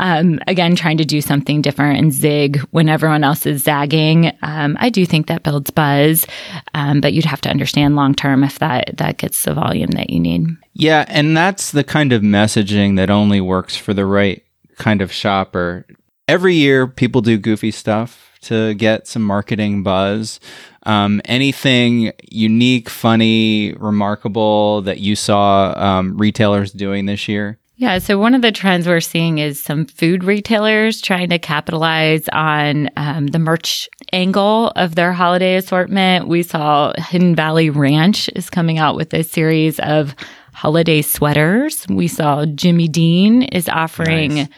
Um, 0.00 0.40
again, 0.48 0.74
trying 0.74 0.98
to 0.98 1.04
do 1.04 1.20
something 1.20 1.62
different 1.62 2.00
and 2.00 2.12
zig 2.12 2.58
when 2.72 2.88
everyone 2.88 3.22
else 3.22 3.46
is 3.46 3.62
zagging. 3.62 4.32
Um, 4.42 4.76
I 4.80 4.90
do 4.90 5.06
think 5.06 5.28
that 5.28 5.44
builds 5.44 5.70
buzz, 5.70 6.26
um, 6.74 7.00
but 7.00 7.12
you'd 7.12 7.24
have 7.24 7.40
to 7.42 7.48
understand 7.48 7.94
long 7.94 8.16
term 8.16 8.42
if 8.42 8.58
that 8.58 8.96
that 8.96 9.18
gets 9.18 9.44
the 9.44 9.54
volume 9.54 9.92
that 9.92 10.10
you 10.10 10.18
need. 10.18 10.48
Yeah, 10.74 11.04
and 11.06 11.36
that's 11.36 11.70
the 11.70 11.84
kind 11.84 12.12
of 12.12 12.22
messaging 12.22 12.96
that 12.96 13.08
only 13.08 13.40
works 13.40 13.76
for 13.76 13.94
the 13.94 14.04
right 14.04 14.42
kind 14.78 15.00
of 15.00 15.12
shopper. 15.12 15.86
Every 16.26 16.56
year, 16.56 16.88
people 16.88 17.20
do 17.20 17.38
goofy 17.38 17.70
stuff 17.70 18.29
to 18.42 18.74
get 18.74 19.06
some 19.06 19.22
marketing 19.22 19.82
buzz. 19.82 20.40
Um, 20.84 21.20
anything 21.24 22.12
unique, 22.30 22.88
funny, 22.88 23.74
remarkable 23.74 24.82
that 24.82 25.00
you 25.00 25.14
saw 25.16 25.74
um, 25.76 26.16
retailers 26.16 26.72
doing 26.72 27.06
this 27.06 27.28
year? 27.28 27.58
Yeah, 27.80 27.98
so 27.98 28.18
one 28.18 28.34
of 28.34 28.42
the 28.42 28.52
trends 28.52 28.86
we're 28.86 29.00
seeing 29.00 29.38
is 29.38 29.58
some 29.58 29.86
food 29.86 30.22
retailers 30.22 31.00
trying 31.00 31.30
to 31.30 31.38
capitalize 31.38 32.28
on 32.30 32.90
um, 32.98 33.28
the 33.28 33.38
merch 33.38 33.88
angle 34.12 34.70
of 34.76 34.96
their 34.96 35.14
holiday 35.14 35.56
assortment. 35.56 36.28
We 36.28 36.42
saw 36.42 36.92
Hidden 36.98 37.36
Valley 37.36 37.70
Ranch 37.70 38.28
is 38.36 38.50
coming 38.50 38.76
out 38.76 38.96
with 38.96 39.14
a 39.14 39.22
series 39.22 39.80
of 39.80 40.14
holiday 40.52 41.00
sweaters. 41.00 41.86
We 41.88 42.06
saw 42.06 42.44
Jimmy 42.44 42.86
Dean 42.86 43.44
is 43.44 43.66
offering 43.66 44.34
nice. 44.34 44.48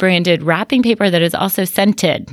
Branded 0.00 0.42
wrapping 0.42 0.82
paper 0.82 1.10
that 1.10 1.20
is 1.20 1.34
also 1.34 1.64
scented, 1.64 2.26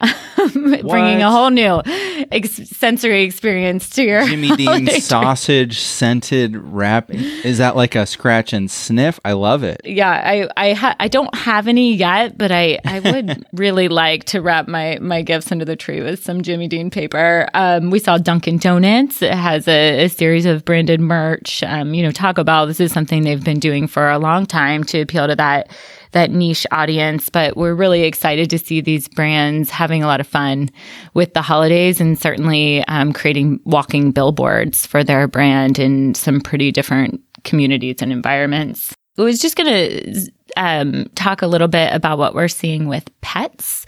bringing 0.54 1.22
a 1.22 1.30
whole 1.30 1.50
new 1.50 1.82
ex- 2.30 2.68
sensory 2.68 3.24
experience 3.24 3.90
to 3.90 4.04
your 4.04 4.24
Jimmy 4.24 4.54
Dean 4.56 4.86
sausage 4.86 5.80
scented 5.80 6.56
wrapping. 6.56 7.18
Is 7.18 7.58
that 7.58 7.74
like 7.74 7.96
a 7.96 8.06
scratch 8.06 8.52
and 8.52 8.70
sniff? 8.70 9.18
I 9.24 9.32
love 9.32 9.64
it. 9.64 9.80
Yeah, 9.84 10.08
I 10.08 10.48
I, 10.56 10.72
ha- 10.72 10.96
I 11.00 11.08
don't 11.08 11.34
have 11.34 11.66
any 11.66 11.92
yet, 11.92 12.38
but 12.38 12.52
I 12.52 12.78
I 12.84 13.00
would 13.00 13.44
really 13.52 13.88
like 13.88 14.24
to 14.26 14.40
wrap 14.40 14.68
my 14.68 14.98
my 15.00 15.22
gifts 15.22 15.50
under 15.50 15.64
the 15.64 15.76
tree 15.76 16.00
with 16.00 16.22
some 16.22 16.42
Jimmy 16.42 16.68
Dean 16.68 16.90
paper. 16.90 17.48
Um, 17.54 17.90
we 17.90 17.98
saw 17.98 18.18
Dunkin' 18.18 18.58
Donuts 18.58 19.20
it 19.20 19.34
has 19.34 19.66
a, 19.66 20.04
a 20.04 20.08
series 20.08 20.46
of 20.46 20.64
branded 20.64 21.00
merch. 21.00 21.64
Um, 21.64 21.92
you 21.92 22.04
know, 22.04 22.12
Taco 22.12 22.44
Bell. 22.44 22.68
This 22.68 22.78
is 22.78 22.92
something 22.92 23.24
they've 23.24 23.42
been 23.42 23.58
doing 23.58 23.88
for 23.88 24.08
a 24.08 24.18
long 24.18 24.46
time 24.46 24.84
to 24.84 25.00
appeal 25.00 25.26
to 25.26 25.34
that 25.34 25.70
that 26.12 26.30
niche 26.30 26.66
audience, 26.70 27.28
but 27.28 27.56
we're 27.56 27.74
really 27.74 28.02
excited 28.02 28.50
to 28.50 28.58
see 28.58 28.80
these 28.80 29.08
brands 29.08 29.70
having 29.70 30.02
a 30.02 30.06
lot 30.06 30.20
of 30.20 30.26
fun 30.26 30.70
with 31.14 31.34
the 31.34 31.42
holidays 31.42 32.00
and 32.00 32.18
certainly 32.18 32.84
um, 32.86 33.12
creating 33.12 33.60
walking 33.64 34.10
billboards 34.10 34.86
for 34.86 35.04
their 35.04 35.28
brand 35.28 35.78
in 35.78 36.14
some 36.14 36.40
pretty 36.40 36.72
different 36.72 37.20
communities 37.44 37.96
and 38.00 38.12
environments. 38.12 38.94
I 39.18 39.22
was 39.22 39.38
just 39.38 39.56
going 39.56 39.68
to 39.68 40.30
um, 40.56 41.08
talk 41.14 41.42
a 41.42 41.46
little 41.46 41.68
bit 41.68 41.92
about 41.92 42.18
what 42.18 42.34
we're 42.34 42.48
seeing 42.48 42.86
with 42.86 43.08
pets. 43.20 43.86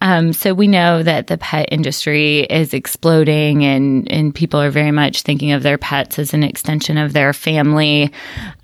Um, 0.00 0.32
so 0.32 0.54
we 0.54 0.68
know 0.68 1.02
that 1.02 1.26
the 1.26 1.38
pet 1.38 1.68
industry 1.70 2.40
is 2.40 2.74
exploding, 2.74 3.64
and 3.64 4.10
and 4.10 4.34
people 4.34 4.60
are 4.60 4.70
very 4.70 4.90
much 4.90 5.22
thinking 5.22 5.52
of 5.52 5.62
their 5.62 5.78
pets 5.78 6.18
as 6.18 6.34
an 6.34 6.42
extension 6.42 6.98
of 6.98 7.12
their 7.12 7.32
family. 7.32 8.12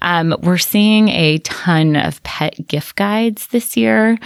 Um, 0.03 0.35
we're 0.43 0.59
seeing 0.59 1.09
a 1.09 1.39
ton 1.39 1.97
of 1.97 2.23
pet 2.23 2.67
gift 2.67 2.97
guides 2.97 3.47
this 3.49 3.77
year. 3.77 4.19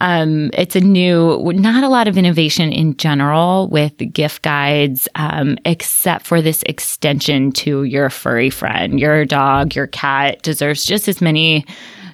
Um, 0.00 0.50
it's 0.52 0.76
a 0.76 0.80
new, 0.80 1.52
not 1.54 1.82
a 1.82 1.88
lot 1.88 2.08
of 2.08 2.16
innovation 2.16 2.72
in 2.72 2.96
general 2.96 3.68
with 3.68 3.96
gift 4.12 4.42
guides, 4.42 5.08
um, 5.16 5.58
except 5.64 6.26
for 6.26 6.40
this 6.40 6.62
extension 6.64 7.52
to 7.52 7.82
your 7.84 8.10
furry 8.10 8.50
friend. 8.50 9.00
Your 9.00 9.24
dog, 9.24 9.74
your 9.74 9.88
cat 9.88 10.42
deserves 10.42 10.84
just 10.84 11.08
as 11.08 11.20
many 11.20 11.66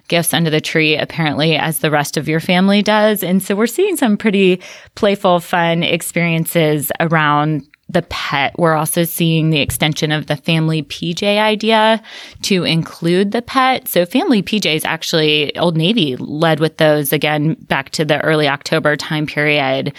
gifts 0.09 0.35
under 0.35 0.51
the 0.51 0.61
tree, 0.61 0.97
apparently, 0.97 1.57
as 1.57 1.79
the 1.79 1.91
rest 1.91 2.17
of 2.17 2.29
your 2.29 2.41
family 2.41 2.83
does. 2.83 3.23
And 3.23 3.43
so 3.43 3.55
we're 3.55 3.67
seeing 3.67 3.97
some 3.97 4.17
pretty 4.17 4.61
playful, 4.95 5.41
fun 5.41 5.83
experiences 5.83 6.91
around 7.01 7.67
the 7.89 8.03
pet. 8.03 8.55
We're 8.59 8.75
also 8.75 9.05
seeing 9.05 9.51
the 9.51 9.61
extension 9.61 10.11
of 10.11 10.27
the 10.27 10.37
family 10.37 10.83
PJ 10.83 11.23
idea 11.23 12.03
to 12.43 12.65
include 12.65 13.33
the 13.33 13.43
pet. 13.43 13.89
So 13.89 14.07
family 14.07 14.43
PJs 14.43 14.85
actually, 14.85 15.57
Old 15.57 15.77
Navy 15.77 16.17
led 16.17 16.61
with 16.61 16.79
those 16.79 17.13
again 17.13 17.55
back 17.69 17.91
to 17.91 18.05
the 18.05 18.21
early 18.23 18.49
October 18.49 18.97
time 18.97 19.27
period. 19.27 19.93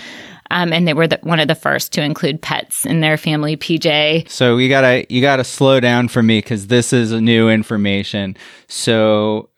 Um, 0.52 0.72
and 0.72 0.88
they 0.88 0.94
were 0.94 1.08
the, 1.08 1.20
one 1.24 1.40
of 1.40 1.48
the 1.48 1.56
first 1.56 1.92
to 1.94 2.04
include 2.04 2.42
pets 2.42 2.86
in 2.86 3.02
their 3.02 3.18
family 3.18 3.58
PJ. 3.58 4.30
So 4.30 4.58
you 4.58 4.70
gotta 4.70 5.06
you 5.10 5.22
gotta 5.22 5.44
slow 5.44 5.80
down 5.80 6.08
for 6.08 6.22
me 6.22 6.38
because 6.40 6.68
this 6.68 6.94
is 6.94 7.12
new 7.12 7.50
information. 7.50 8.38
So 8.68 9.50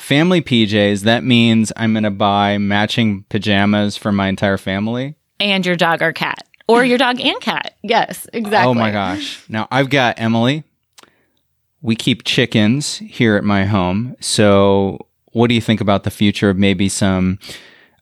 family 0.00 0.40
PJs, 0.42 1.02
that 1.02 1.22
means 1.22 1.72
I'm 1.76 1.92
going 1.92 2.04
to 2.04 2.10
buy 2.10 2.58
matching 2.58 3.24
pajamas 3.28 3.96
for 3.96 4.10
my 4.10 4.28
entire 4.28 4.58
family. 4.58 5.14
And 5.38 5.64
your 5.64 5.76
dog 5.76 6.02
or 6.02 6.12
cat. 6.12 6.46
Or 6.66 6.84
your 6.84 6.98
dog 6.98 7.20
and 7.20 7.40
cat. 7.40 7.74
Yes, 7.82 8.26
exactly. 8.32 8.70
Oh 8.70 8.74
my 8.74 8.90
gosh. 8.90 9.44
Now 9.48 9.68
I've 9.70 9.90
got 9.90 10.18
Emily. 10.18 10.64
We 11.82 11.96
keep 11.96 12.24
chickens 12.24 12.98
here 12.98 13.36
at 13.36 13.44
my 13.44 13.64
home. 13.64 14.16
So, 14.20 15.06
what 15.32 15.48
do 15.48 15.54
you 15.54 15.60
think 15.60 15.80
about 15.80 16.04
the 16.04 16.10
future 16.10 16.50
of 16.50 16.58
maybe 16.58 16.88
some, 16.88 17.38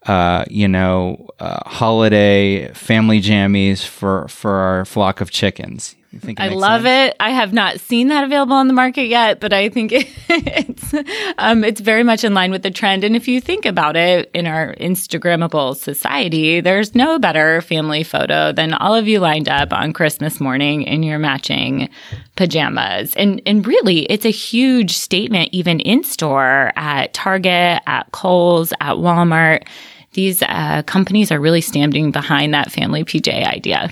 uh, 0.07 0.45
you 0.49 0.67
know, 0.67 1.29
uh, 1.39 1.69
holiday 1.69 2.73
family 2.73 3.21
jammies 3.21 3.85
for 3.87 4.27
for 4.29 4.53
our 4.53 4.85
flock 4.85 5.21
of 5.21 5.31
chickens? 5.31 5.95
I 6.39 6.49
love 6.49 6.83
sense? 6.83 7.13
it. 7.13 7.17
I 7.21 7.31
have 7.31 7.53
not 7.53 7.81
seen 7.81 8.09
that 8.09 8.25
available 8.25 8.55
on 8.55 8.67
the 8.67 8.73
market 8.73 9.05
yet, 9.05 9.41
but 9.41 9.53
I 9.53 9.69
think 9.69 9.93
it's 10.29 10.95
um, 11.37 11.65
it's 11.65 11.83
very 11.83 12.03
much 12.03 12.25
in 12.25 12.33
line 12.33 12.51
with 12.51 12.63
the 12.63 12.71
trend. 12.71 13.05
And 13.05 13.15
if 13.15 13.29
you 13.29 13.43
think 13.43 13.67
about 13.67 13.95
it, 13.95 14.31
in 14.33 14.47
our 14.47 14.75
Instagrammable 14.77 15.77
society, 15.77 16.61
there's 16.61 16.95
no 16.95 17.19
better 17.19 17.61
family 17.61 18.05
photo 18.05 18.53
than 18.53 18.73
all 18.73 18.95
of 18.95 19.07
you 19.07 19.21
lined 19.21 19.51
up 19.51 19.73
on 19.73 19.93
Christmas 19.93 20.41
morning 20.41 20.83
in 20.83 21.03
your 21.03 21.19
matching 21.19 21.91
pajamas. 22.37 23.15
And 23.15 23.43
and 23.45 23.67
really, 23.67 24.05
it's 24.05 24.25
a 24.25 24.31
huge 24.31 24.93
statement, 24.93 25.51
even 25.53 25.79
in 25.81 26.05
store 26.05 26.73
at 26.77 27.13
Target, 27.13 27.83
at 27.87 28.11
Kohl's, 28.13 28.73
at 28.81 28.97
Walmart. 28.97 29.67
These 30.15 30.43
uh, 30.43 30.83
companies 30.87 31.31
are 31.31 31.39
really 31.39 31.61
standing 31.61 32.13
behind 32.13 32.55
that 32.55 32.73
family 32.73 33.05
PJ 33.05 33.45
idea. 33.47 33.91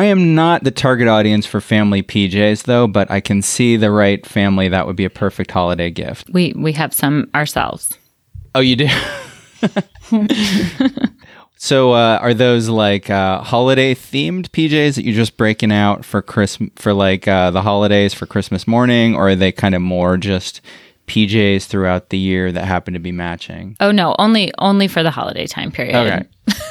I 0.00 0.04
am 0.04 0.34
not 0.34 0.64
the 0.64 0.70
target 0.70 1.08
audience 1.08 1.44
for 1.44 1.60
family 1.60 2.02
PJs 2.02 2.62
though, 2.62 2.86
but 2.86 3.10
I 3.10 3.20
can 3.20 3.42
see 3.42 3.76
the 3.76 3.90
right 3.90 4.24
family 4.24 4.66
that 4.70 4.86
would 4.86 4.96
be 4.96 5.04
a 5.04 5.10
perfect 5.10 5.50
holiday 5.50 5.90
gift. 5.90 6.30
We 6.30 6.54
we 6.56 6.72
have 6.72 6.94
some 6.94 7.28
ourselves. 7.34 7.92
Oh, 8.54 8.60
you 8.60 8.76
do. 8.76 8.88
so, 11.58 11.92
uh, 11.92 12.18
are 12.22 12.32
those 12.32 12.70
like 12.70 13.10
uh, 13.10 13.42
holiday 13.42 13.94
themed 13.94 14.48
PJs 14.48 14.94
that 14.94 15.04
you're 15.04 15.14
just 15.14 15.36
breaking 15.36 15.70
out 15.70 16.02
for 16.02 16.22
Christmas 16.22 16.70
for 16.76 16.94
like 16.94 17.28
uh, 17.28 17.50
the 17.50 17.60
holidays 17.60 18.14
for 18.14 18.24
Christmas 18.24 18.66
morning, 18.66 19.14
or 19.14 19.28
are 19.28 19.36
they 19.36 19.52
kind 19.52 19.74
of 19.74 19.82
more 19.82 20.16
just 20.16 20.62
PJs 21.08 21.66
throughout 21.66 22.08
the 22.08 22.16
year 22.16 22.50
that 22.50 22.64
happen 22.64 22.94
to 22.94 23.00
be 23.00 23.12
matching? 23.12 23.76
Oh 23.80 23.92
no, 23.92 24.16
only 24.18 24.50
only 24.56 24.88
for 24.88 25.02
the 25.02 25.10
holiday 25.10 25.46
time 25.46 25.70
period. 25.70 25.94
Okay. 25.94 26.26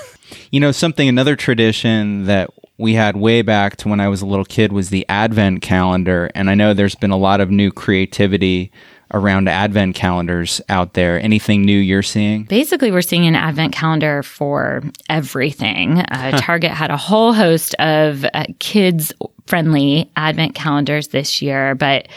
you 0.51 0.59
know 0.59 0.71
something 0.71 1.07
another 1.07 1.35
tradition 1.35 2.25
that 2.25 2.49
we 2.79 2.93
had 2.93 3.17
way 3.17 3.41
back 3.41 3.75
to 3.75 3.89
when 3.89 3.99
I 3.99 4.07
was 4.07 4.21
a 4.21 4.25
little 4.25 4.45
kid 4.45 4.71
was 4.71 4.89
the 4.89 5.05
advent 5.09 5.61
calendar. 5.61 6.31
And 6.33 6.49
I 6.49 6.55
know 6.55 6.73
there's 6.73 6.95
been 6.95 7.11
a 7.11 7.17
lot 7.17 7.41
of 7.41 7.51
new 7.51 7.71
creativity 7.71 8.71
around 9.13 9.49
advent 9.49 9.95
calendars 9.95 10.61
out 10.69 10.93
there. 10.93 11.19
Anything 11.19 11.63
new 11.63 11.77
you're 11.77 12.01
seeing? 12.01 12.43
Basically, 12.43 12.89
we're 12.91 13.01
seeing 13.01 13.27
an 13.27 13.35
advent 13.35 13.73
calendar 13.73 14.23
for 14.23 14.81
everything. 15.09 15.99
Uh, 15.99 16.37
Target 16.39 16.71
had 16.71 16.89
a 16.89 16.97
whole 16.97 17.33
host 17.33 17.75
of 17.79 18.25
uh, 18.33 18.45
kids 18.59 19.11
friendly 19.45 20.09
advent 20.15 20.55
calendars 20.55 21.09
this 21.09 21.41
year, 21.41 21.75
but 21.75 22.07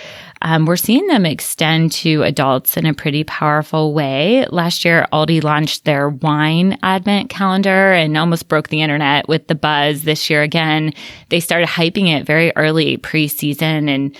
um, 0.43 0.67
we're 0.67 0.77
seeing 0.77 1.07
them 1.07 1.25
extend 1.25 1.93
to 1.93 2.25
adults 2.25 2.77
in 2.77 2.85
a 2.85 2.93
pretty 2.93 3.23
powerful 3.25 3.95
way. 3.95 4.45
Last 4.51 4.85
year, 4.85 5.07
Aldi 5.13 5.43
launched 5.43 5.85
their 5.85 6.09
wine 6.09 6.79
advent 6.83 7.31
calendar 7.31 7.93
and 7.93 8.17
almost 8.17 8.49
broke 8.49 8.69
the 8.69 8.83
internet 8.83 9.29
with 9.29 9.47
the 9.47 9.55
buzz. 9.55 10.03
This 10.03 10.29
year, 10.29 10.43
again, 10.43 10.93
they 11.29 11.39
started 11.39 11.69
hyping 11.69 12.13
it 12.13 12.27
very 12.27 12.53
early 12.57 12.97
pre-season 12.97 13.89
and 13.89 14.17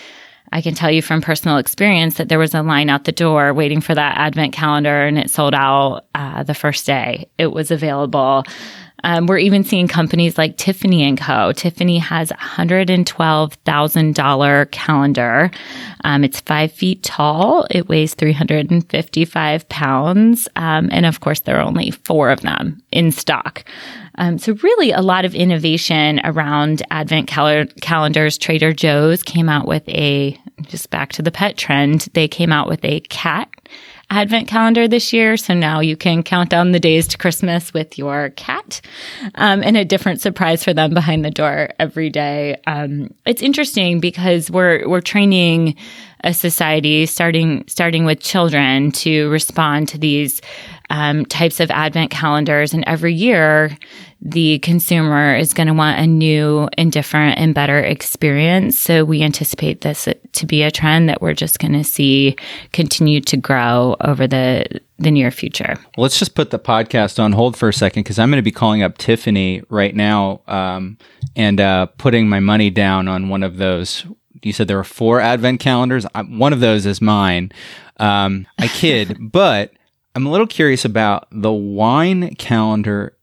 I 0.55 0.61
can 0.61 0.75
tell 0.75 0.91
you 0.91 1.01
from 1.01 1.23
personal 1.23 1.57
experience 1.57 2.17
that 2.17 2.29
there 2.29 2.39
was 2.39 2.55
a 2.55 2.63
line 2.63 2.91
out 2.91 3.05
the 3.05 3.13
door 3.13 3.55
waiting 3.55 3.81
for 3.81 3.95
that 3.95 4.19
advent 4.19 4.53
calendar 4.53 5.07
and 5.07 5.19
it 5.19 5.31
sold 5.31 5.55
out 5.55 6.05
uh, 6.15 6.43
the 6.43 6.55
first 6.55 6.87
day 6.87 7.27
it 7.39 7.47
was 7.49 7.71
available. 7.71 8.45
Um, 9.05 9.27
we're 9.27 9.39
even 9.39 9.65
seeing 9.65 9.89
companies 9.89 10.39
like 10.39 10.57
Tiffany 10.57 11.03
and 11.03 11.19
Co. 11.19 11.51
Tiffany 11.53 11.99
has 11.99 12.31
a 12.31 12.37
$112,000 12.37 14.71
calendar. 14.71 15.51
Um, 16.05 16.23
it's 16.25 16.41
five 16.41 16.73
feet 16.73 17.03
tall. 17.03 17.67
It 17.71 17.89
weighs 17.89 18.15
355 18.15 19.69
pounds. 19.69 20.49
Um, 20.57 20.89
and 20.93 21.07
of 21.07 21.21
course, 21.21 21.41
there 21.41 21.59
are 21.59 21.67
only 21.67 21.91
four 21.91 22.31
of 22.31 22.41
them 22.41 22.83
in 22.91 23.13
stock. 23.13 23.65
Um, 24.17 24.39
so 24.39 24.55
really 24.63 24.93
a 24.93 25.01
lot 25.01 25.25
of 25.25 25.35
innovation 25.35 26.21
around 26.25 26.83
advent 26.91 27.29
cal- 27.29 27.67
calendars. 27.81 28.37
Trader 28.37 28.73
Joe's 28.73 29.23
came 29.23 29.49
out 29.49 29.67
with 29.67 29.89
a, 29.89 30.39
just 30.63 30.91
back 30.91 31.13
to 31.13 31.23
the 31.23 31.31
pet 31.31 31.57
trend, 31.57 32.09
they 32.13 32.29
came 32.29 32.53
out 32.53 32.69
with 32.69 32.85
a 32.85 33.01
cat 33.01 33.49
advent 34.13 34.47
calendar 34.47 34.87
this 34.87 35.13
year. 35.13 35.39
So 35.39 35.55
now 35.55 35.81
you 35.81 35.97
can 35.97 36.23
count 36.23 36.51
down 36.51 36.73
the 36.73 36.79
days 36.79 37.09
to 37.09 37.19
Christmas 37.19 37.73
with 37.73 37.97
your 37.97 38.31
cat 38.31 38.83
um, 39.37 39.63
and 39.63 39.77
a 39.77 39.87
different 39.87 40.21
surprise 40.21 40.63
for 40.63 40.75
them 40.75 40.93
behind 40.93 41.25
the 41.25 41.31
door 41.31 41.71
every 41.79 42.11
day. 42.11 42.61
Um, 42.67 43.13
it's 43.25 43.41
interesting 43.41 44.01
because 44.01 44.51
we're, 44.51 44.87
we're 44.87 45.01
training 45.01 45.77
a 46.25 46.35
society 46.35 47.07
starting, 47.07 47.65
starting 47.67 48.05
with 48.05 48.21
children 48.21 48.93
to 48.93 49.31
respond 49.31 49.89
to 49.89 49.99
these 49.99 50.43
um, 50.91 51.25
types 51.25 51.59
of 51.59 51.71
advent 51.71 52.11
calendars. 52.11 52.75
And 52.75 52.85
every 52.87 53.15
year, 53.15 53.77
the 54.25 54.61
consumer 54.61 55.35
is 55.35 55.53
going 55.53 55.67
to 55.67 55.75
want 55.75 55.99
a 55.99 56.07
new 56.07 56.69
and 56.79 56.93
different 56.93 57.39
and 57.39 57.55
better 57.55 57.81
experience. 57.81 58.79
So 58.79 59.05
we 59.05 59.21
anticipate 59.21 59.81
this 59.81 60.07
to 60.33 60.47
be 60.47 60.63
a 60.63 60.71
trend 60.71 61.09
that 61.09 61.21
we're 61.21 61.35
just 61.35 61.59
going 61.59 61.73
to 61.73 61.83
see 61.83 62.37
continue 62.73 63.21
to 63.23 63.37
grow 63.37 63.97
over 64.01 64.29
the 64.29 64.81
the 64.99 65.11
near 65.11 65.33
future. 65.33 65.75
Let's 65.97 66.21
just 66.21 66.37
put 66.37 66.51
the 66.51 66.61
podcast 66.61 67.19
on 67.19 67.33
hold 67.33 67.57
for 67.57 67.69
a 67.69 67.73
second 67.73 68.05
because 68.05 68.21
I'm 68.21 68.31
going 68.31 68.39
to 68.39 68.43
be 68.43 68.53
calling 68.53 68.85
up 68.85 68.99
Tiffany 68.99 69.63
right 69.69 69.97
now 69.97 70.43
um, 70.47 70.99
and 71.35 71.61
uh, 71.61 71.87
putting 71.87 72.29
my 72.29 72.39
money 72.39 72.71
down 72.71 73.09
on 73.09 73.29
one 73.29 73.43
of 73.43 73.57
those. 73.57 74.07
You 74.43 74.53
said 74.53 74.69
there 74.69 74.77
were 74.77 74.85
four 74.85 75.21
advent 75.21 75.59
calendars. 75.59 76.07
One 76.29 76.53
of 76.53 76.61
those 76.61 76.87
is 76.87 77.01
mine. 77.01 77.51
Um, 77.97 78.47
I 78.61 78.69
kid, 78.69 79.17
but 79.33 79.73
I'm 80.15 80.27
a 80.27 80.31
little 80.31 80.47
curious 80.47 80.85
about 80.85 81.27
the 81.33 81.53
wine 81.53 82.37
calendar 82.37 83.17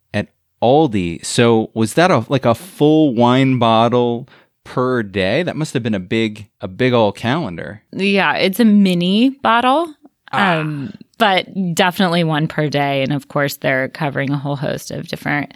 Aldi. 0.61 1.25
So 1.25 1.71
was 1.73 1.93
that 1.95 2.11
a 2.11 2.25
like 2.29 2.45
a 2.45 2.55
full 2.55 3.13
wine 3.13 3.59
bottle 3.59 4.27
per 4.63 5.03
day? 5.03 5.43
That 5.43 5.55
must 5.55 5.73
have 5.73 5.83
been 5.83 5.95
a 5.95 5.99
big 5.99 6.49
a 6.61 6.67
big 6.67 6.93
old 6.93 7.15
calendar. 7.15 7.81
Yeah, 7.91 8.35
it's 8.35 8.59
a 8.59 8.65
mini 8.65 9.29
bottle. 9.29 9.93
Ah. 10.31 10.57
Um, 10.57 10.93
but 11.17 11.47
definitely 11.75 12.23
one 12.23 12.47
per 12.47 12.69
day. 12.69 13.03
And 13.03 13.13
of 13.13 13.27
course, 13.27 13.57
they're 13.57 13.89
covering 13.89 14.31
a 14.31 14.37
whole 14.37 14.55
host 14.55 14.89
of 14.89 15.07
different 15.07 15.53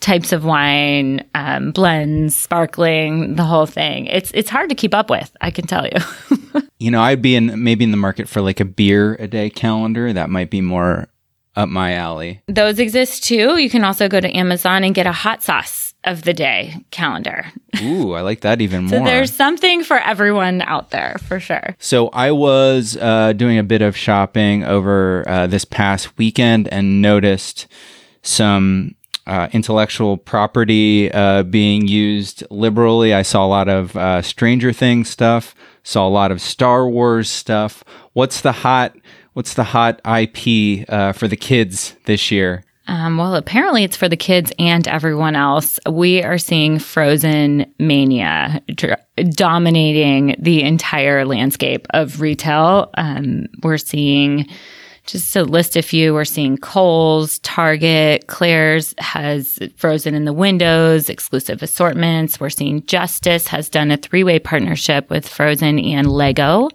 types 0.00 0.32
of 0.32 0.44
wine, 0.44 1.24
um, 1.34 1.70
blends, 1.70 2.34
sparkling, 2.34 3.36
the 3.36 3.44
whole 3.44 3.66
thing. 3.66 4.06
It's 4.06 4.32
it's 4.34 4.50
hard 4.50 4.68
to 4.70 4.74
keep 4.74 4.94
up 4.94 5.10
with. 5.10 5.30
I 5.40 5.50
can 5.50 5.66
tell 5.66 5.86
you. 5.86 6.62
you 6.78 6.90
know, 6.90 7.00
I'd 7.00 7.22
be 7.22 7.36
in 7.36 7.62
maybe 7.62 7.84
in 7.84 7.90
the 7.90 7.96
market 7.96 8.28
for 8.28 8.40
like 8.40 8.58
a 8.58 8.64
beer 8.64 9.14
a 9.14 9.28
day 9.28 9.50
calendar. 9.50 10.12
That 10.12 10.30
might 10.30 10.50
be 10.50 10.60
more 10.60 11.08
up 11.56 11.68
my 11.68 11.94
alley. 11.94 12.42
Those 12.48 12.78
exist 12.78 13.24
too. 13.24 13.58
You 13.58 13.68
can 13.70 13.84
also 13.84 14.08
go 14.08 14.20
to 14.20 14.36
Amazon 14.36 14.84
and 14.84 14.94
get 14.94 15.06
a 15.06 15.12
hot 15.12 15.42
sauce 15.42 15.94
of 16.04 16.22
the 16.22 16.32
day 16.32 16.74
calendar. 16.90 17.46
Ooh, 17.80 18.12
I 18.12 18.22
like 18.22 18.40
that 18.40 18.60
even 18.60 18.84
more. 18.86 18.98
so 18.98 19.04
there's 19.04 19.32
something 19.32 19.84
for 19.84 19.98
everyone 19.98 20.62
out 20.62 20.90
there 20.90 21.16
for 21.28 21.38
sure. 21.38 21.76
So 21.78 22.08
I 22.08 22.32
was 22.32 22.96
uh, 22.96 23.34
doing 23.34 23.58
a 23.58 23.62
bit 23.62 23.82
of 23.82 23.96
shopping 23.96 24.64
over 24.64 25.24
uh, 25.28 25.46
this 25.46 25.64
past 25.64 26.16
weekend 26.18 26.68
and 26.68 27.00
noticed 27.00 27.68
some 28.22 28.94
uh, 29.26 29.48
intellectual 29.52 30.16
property 30.16 31.10
uh, 31.12 31.44
being 31.44 31.86
used 31.86 32.42
liberally. 32.50 33.14
I 33.14 33.22
saw 33.22 33.44
a 33.44 33.48
lot 33.48 33.68
of 33.68 33.96
uh, 33.96 34.22
Stranger 34.22 34.72
Things 34.72 35.08
stuff, 35.08 35.54
saw 35.84 36.06
a 36.06 36.10
lot 36.10 36.32
of 36.32 36.40
Star 36.40 36.88
Wars 36.88 37.30
stuff. 37.30 37.84
What's 38.14 38.40
the 38.40 38.52
hot 38.52 38.96
What's 39.34 39.54
the 39.54 39.64
hot 39.64 40.00
IP 40.04 40.88
uh, 40.88 41.12
for 41.12 41.28
the 41.28 41.36
kids 41.36 41.96
this 42.04 42.30
year? 42.30 42.64
Um, 42.88 43.16
well, 43.16 43.36
apparently 43.36 43.84
it's 43.84 43.96
for 43.96 44.08
the 44.08 44.16
kids 44.16 44.52
and 44.58 44.86
everyone 44.88 45.36
else. 45.36 45.78
We 45.88 46.22
are 46.22 46.38
seeing 46.38 46.78
Frozen 46.78 47.72
mania 47.78 48.60
dr- 48.74 49.00
dominating 49.30 50.36
the 50.38 50.62
entire 50.62 51.24
landscape 51.24 51.86
of 51.90 52.20
retail. 52.20 52.90
Um, 52.94 53.46
we're 53.62 53.78
seeing 53.78 54.48
just 55.04 55.32
to 55.32 55.42
list 55.42 55.76
a 55.76 55.82
few, 55.82 56.14
we're 56.14 56.24
seeing 56.24 56.56
Kohl's, 56.56 57.40
Target, 57.40 58.28
Claire's 58.28 58.94
has 58.98 59.58
frozen 59.76 60.14
in 60.14 60.24
the 60.24 60.32
windows, 60.32 61.08
exclusive 61.08 61.60
assortments. 61.60 62.38
We're 62.38 62.50
seeing 62.50 62.86
Justice 62.86 63.48
has 63.48 63.68
done 63.68 63.90
a 63.90 63.96
three 63.96 64.22
way 64.22 64.38
partnership 64.38 65.10
with 65.10 65.28
Frozen 65.28 65.80
and 65.80 66.10
Lego. 66.10 66.68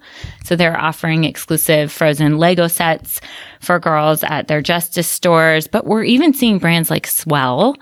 So 0.44 0.56
they're 0.56 0.80
offering 0.80 1.24
exclusive 1.24 1.92
Frozen 1.92 2.38
Lego 2.38 2.68
sets 2.68 3.22
for 3.62 3.80
girls 3.80 4.24
at 4.24 4.50
their 4.50 4.62
Justice 4.62 5.08
stores. 5.08 5.68
But 5.68 5.86
we're 5.86 6.04
even 6.04 6.34
seeing 6.34 6.60
brands 6.60 6.90
like 6.90 7.08
S'well, 7.08 7.76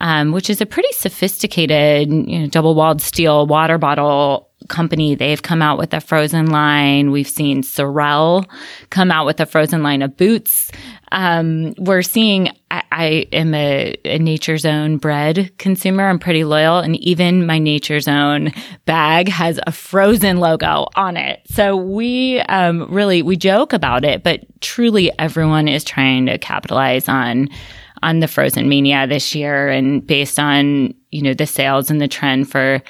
um, 0.00 0.30
which 0.30 0.48
is 0.48 0.60
a 0.60 0.66
pretty 0.66 0.92
sophisticated, 0.92 2.08
you 2.08 2.38
know, 2.38 2.46
double 2.46 2.76
walled 2.76 3.02
steel 3.02 3.46
water 3.48 3.78
bottle 3.78 4.47
company, 4.68 5.14
they've 5.14 5.42
come 5.42 5.62
out 5.62 5.78
with 5.78 5.92
a 5.94 6.00
frozen 6.00 6.46
line. 6.46 7.10
We've 7.10 7.28
seen 7.28 7.62
Sorel 7.62 8.46
come 8.90 9.10
out 9.10 9.26
with 9.26 9.40
a 9.40 9.46
frozen 9.46 9.82
line 9.82 10.02
of 10.02 10.16
boots. 10.16 10.70
Um, 11.10 11.74
we're 11.78 12.02
seeing, 12.02 12.48
I, 12.70 12.82
I 12.92 13.06
am 13.32 13.54
a, 13.54 13.96
a, 14.04 14.18
Nature's 14.18 14.66
Own 14.66 14.98
bread 14.98 15.50
consumer. 15.58 16.06
I'm 16.06 16.18
pretty 16.18 16.44
loyal. 16.44 16.78
And 16.78 16.96
even 16.96 17.46
my 17.46 17.58
Nature's 17.58 18.06
Own 18.06 18.52
bag 18.84 19.28
has 19.28 19.58
a 19.66 19.72
frozen 19.72 20.38
logo 20.38 20.86
on 20.94 21.16
it. 21.16 21.40
So 21.46 21.76
we, 21.76 22.40
um, 22.42 22.86
really, 22.90 23.22
we 23.22 23.36
joke 23.36 23.72
about 23.72 24.04
it, 24.04 24.22
but 24.22 24.40
truly 24.60 25.10
everyone 25.18 25.66
is 25.66 25.82
trying 25.82 26.26
to 26.26 26.38
capitalize 26.38 27.08
on 27.08 27.48
on 28.02 28.20
the 28.20 28.28
frozen 28.28 28.68
mania 28.68 29.06
this 29.06 29.34
year 29.34 29.68
and 29.68 30.06
based 30.06 30.38
on 30.38 30.94
you 31.10 31.22
know 31.22 31.34
the 31.34 31.46
sales 31.46 31.90
and 31.90 32.00
the 32.00 32.08
trend 32.08 32.50
for 32.50 32.82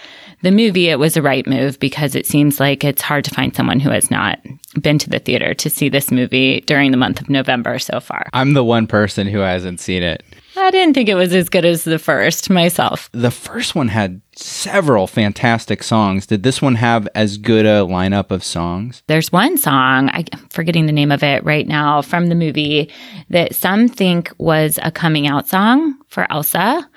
the 0.42 0.50
movie, 0.50 0.88
it 0.88 0.98
was 0.98 1.16
a 1.16 1.22
right 1.22 1.46
move 1.46 1.78
because 1.80 2.14
it 2.14 2.26
seems 2.26 2.60
like 2.60 2.84
it's 2.84 3.02
hard 3.02 3.24
to 3.24 3.34
find 3.34 3.54
someone 3.54 3.80
who 3.80 3.90
has 3.90 4.10
not 4.10 4.38
been 4.80 4.98
to 4.98 5.10
the 5.10 5.18
theater 5.18 5.54
to 5.54 5.70
see 5.70 5.88
this 5.88 6.10
movie 6.10 6.60
during 6.62 6.90
the 6.90 6.96
month 6.96 7.20
of 7.20 7.28
November 7.28 7.78
so 7.78 8.00
far. 8.00 8.26
I'm 8.32 8.52
the 8.52 8.64
one 8.64 8.86
person 8.86 9.26
who 9.26 9.38
hasn't 9.38 9.80
seen 9.80 10.02
it. 10.02 10.22
I 10.56 10.70
didn't 10.70 10.94
think 10.94 11.08
it 11.08 11.14
was 11.14 11.34
as 11.34 11.48
good 11.48 11.64
as 11.64 11.84
the 11.84 11.98
first 11.98 12.50
myself. 12.50 13.08
The 13.12 13.30
first 13.30 13.74
one 13.74 13.88
had 13.88 14.20
several 14.34 15.06
fantastic 15.06 15.82
songs. 15.82 16.26
Did 16.26 16.42
this 16.42 16.60
one 16.60 16.74
have 16.74 17.08
as 17.14 17.38
good 17.38 17.64
a 17.64 17.80
lineup 17.80 18.30
of 18.30 18.42
songs? 18.42 19.02
There's 19.06 19.32
one 19.32 19.56
song, 19.56 20.10
I'm 20.12 20.26
forgetting 20.50 20.86
the 20.86 20.92
name 20.92 21.12
of 21.12 21.22
it 21.22 21.44
right 21.44 21.66
now, 21.66 22.02
from 22.02 22.26
the 22.26 22.34
movie 22.34 22.90
that 23.30 23.54
some 23.54 23.88
think 23.88 24.32
was 24.38 24.78
a 24.82 24.90
coming 24.90 25.26
out 25.26 25.48
song 25.48 25.96
for 26.08 26.30
Elsa 26.30 26.88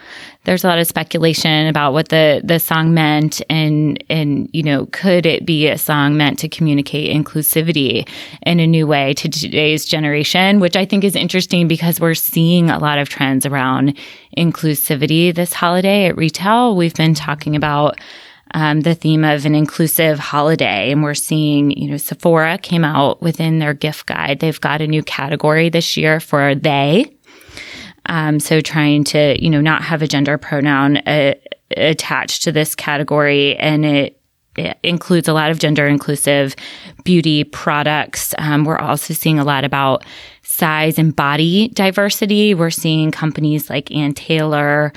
there's 0.44 0.64
a 0.64 0.68
lot 0.68 0.80
of 0.80 0.88
speculation 0.88 1.68
about 1.68 1.94
what 1.94 2.10
the 2.10 2.42
the 2.44 2.60
song 2.60 2.94
meant 2.94 3.42
and 3.50 4.04
and 4.10 4.50
you 4.54 4.64
know 4.64 4.88
could 4.88 5.26
it 5.26 5.46
be 5.46 5.68
a 5.68 5.78
song 5.78 6.18
meant 6.18 6.40
to 6.40 6.50
communicate 6.50 7.16
inclusivity 7.16 8.08
in 8.44 8.60
a 8.60 8.68
new 8.68 8.88
way 8.88 9.14
to 9.14 9.30
today's 9.30 9.86
generation 9.86 10.60
which 10.60 10.76
I 10.76 10.86
think 10.86 11.04
is 11.04 11.16
interesting 11.16 11.68
because 11.68 12.00
we're 12.00 12.16
seeing 12.16 12.70
a 12.70 12.80
lot 12.80 12.98
of 12.98 13.10
trends 13.10 13.46
around 13.46 13.98
inclusivity 14.38 15.34
this 15.34 15.54
holiday 15.54 16.06
at 16.06 16.18
retail 16.18 16.76
we've 16.76 16.96
been 16.96 17.14
talking 17.14 17.56
about 17.56 18.00
um, 18.54 18.82
the 18.82 18.96
theme 18.96 19.24
of 19.24 19.46
an 19.46 19.56
inclusive 19.56 20.20
holiday. 20.20 20.92
And 20.92 21.04
we're 21.04 21.14
seeing, 21.14 21.72
you 21.72 21.90
know, 21.90 21.96
Sephora 21.96 22.58
came 22.58 22.84
out 22.84 23.22
within 23.22 23.60
their 23.60 23.74
gift 23.74 24.08
guide. 24.08 24.40
They've 24.40 24.60
got 24.60 24.82
a 24.82 24.88
new 24.88 25.04
category 25.04 25.70
this 25.70 25.96
year 25.96 26.20
for 26.20 26.54
they. 26.54 27.16
Um, 28.12 28.42
so 28.42 28.60
trying 28.60 29.06
to, 29.06 29.42
you 29.42 29.50
know, 29.50 29.62
not 29.62 29.84
have 29.84 30.02
a 30.02 30.08
gender 30.08 30.38
pronoun 30.38 30.98
uh, 30.98 31.34
attached 31.78 32.44
to 32.44 32.52
this 32.52 32.76
category 32.76 33.56
and 33.56 33.86
it, 33.86 34.20
it 34.58 34.78
includes 34.84 35.30
a 35.30 35.34
lot 35.34 35.50
of 35.50 35.60
gender 35.60 35.88
inclusive 35.88 36.54
beauty 37.06 37.46
products. 37.46 38.36
Um, 38.38 38.66
we're 38.66 38.78
also 38.78 39.14
seeing 39.14 39.40
a 39.40 39.46
lot 39.46 39.64
about 39.64 40.04
size 40.44 41.00
and 41.00 41.16
body 41.16 41.70
diversity. 41.70 42.54
We're 42.54 42.70
seeing 42.70 43.12
companies 43.12 43.70
like 43.70 43.90
Ann 43.92 44.14
Taylor 44.14 44.92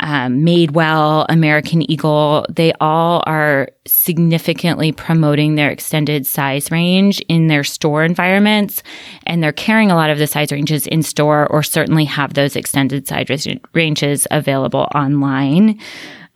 um, 0.00 0.44
Madewell, 0.44 1.24
American 1.28 1.90
Eagle, 1.90 2.44
they 2.50 2.72
all 2.80 3.22
are 3.26 3.68
significantly 3.86 4.92
promoting 4.92 5.54
their 5.54 5.70
extended 5.70 6.26
size 6.26 6.70
range 6.70 7.20
in 7.28 7.46
their 7.46 7.64
store 7.64 8.04
environments. 8.04 8.82
And 9.26 9.42
they're 9.42 9.52
carrying 9.52 9.90
a 9.90 9.94
lot 9.94 10.10
of 10.10 10.18
the 10.18 10.26
size 10.26 10.52
ranges 10.52 10.86
in 10.86 11.02
store 11.02 11.46
or 11.46 11.62
certainly 11.62 12.04
have 12.04 12.34
those 12.34 12.56
extended 12.56 13.08
size 13.08 13.46
ranges 13.72 14.26
available 14.30 14.88
online. 14.94 15.80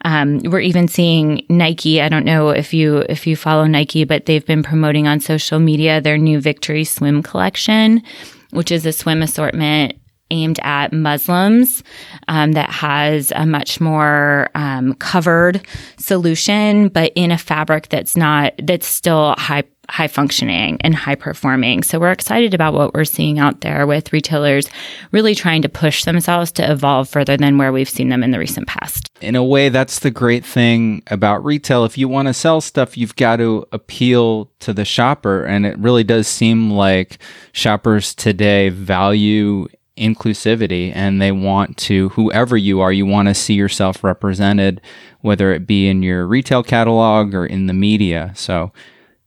Um, 0.06 0.38
we're 0.44 0.60
even 0.60 0.88
seeing 0.88 1.44
Nike. 1.50 2.00
I 2.00 2.08
don't 2.08 2.24
know 2.24 2.48
if 2.48 2.72
you 2.72 2.98
if 3.10 3.26
you 3.26 3.36
follow 3.36 3.66
Nike, 3.66 4.04
but 4.04 4.24
they've 4.24 4.46
been 4.46 4.62
promoting 4.62 5.06
on 5.06 5.20
social 5.20 5.58
media 5.58 6.00
their 6.00 6.16
new 6.16 6.40
Victory 6.40 6.84
Swim 6.84 7.22
collection, 7.22 8.02
which 8.50 8.72
is 8.72 8.86
a 8.86 8.92
swim 8.92 9.20
assortment 9.20 9.99
aimed 10.30 10.58
at 10.62 10.92
Muslims 10.92 11.82
um, 12.28 12.52
that 12.52 12.70
has 12.70 13.32
a 13.36 13.46
much 13.46 13.80
more 13.80 14.50
um, 14.54 14.94
covered 14.94 15.66
solution, 15.98 16.88
but 16.88 17.12
in 17.14 17.30
a 17.30 17.38
fabric 17.38 17.88
that's 17.88 18.16
not 18.16 18.52
that's 18.58 18.86
still 18.86 19.34
high 19.38 19.64
high 19.90 20.08
functioning 20.08 20.78
and 20.80 20.94
high 20.94 21.14
performing. 21.16 21.82
So 21.82 21.98
we're 21.98 22.12
excited 22.12 22.54
about 22.54 22.74
what 22.74 22.94
we're 22.94 23.04
seeing 23.04 23.38
out 23.38 23.60
there 23.60 23.86
with 23.86 24.12
retailers 24.12 24.68
really 25.10 25.34
trying 25.34 25.62
to 25.62 25.68
push 25.68 26.04
themselves 26.04 26.52
to 26.52 26.70
evolve 26.70 27.08
further 27.08 27.36
than 27.36 27.58
where 27.58 27.72
we've 27.72 27.88
seen 27.88 28.08
them 28.08 28.22
in 28.22 28.30
the 28.30 28.38
recent 28.38 28.68
past. 28.68 29.10
In 29.20 29.34
a 29.34 29.44
way, 29.44 29.68
that's 29.68 29.98
the 29.98 30.10
great 30.10 30.44
thing 30.44 31.02
about 31.08 31.44
retail. 31.44 31.84
If 31.84 31.98
you 31.98 32.08
want 32.08 32.28
to 32.28 32.34
sell 32.34 32.60
stuff, 32.60 32.96
you've 32.96 33.16
got 33.16 33.36
to 33.36 33.66
appeal 33.72 34.50
to 34.60 34.72
the 34.72 34.84
shopper. 34.84 35.44
And 35.44 35.66
it 35.66 35.78
really 35.78 36.04
does 36.04 36.28
seem 36.28 36.70
like 36.70 37.18
shoppers 37.52 38.14
today 38.14 38.68
value 38.68 39.66
inclusivity 40.00 40.90
and 40.94 41.20
they 41.20 41.30
want 41.30 41.76
to, 41.76 42.08
whoever 42.10 42.56
you 42.56 42.80
are, 42.80 42.92
you 42.92 43.06
want 43.06 43.28
to 43.28 43.34
see 43.34 43.54
yourself 43.54 44.02
represented, 44.02 44.80
whether 45.20 45.52
it 45.52 45.66
be 45.66 45.86
in 45.86 46.02
your 46.02 46.26
retail 46.26 46.62
catalog 46.62 47.34
or 47.34 47.46
in 47.46 47.66
the 47.66 47.74
media. 47.74 48.32
So, 48.34 48.72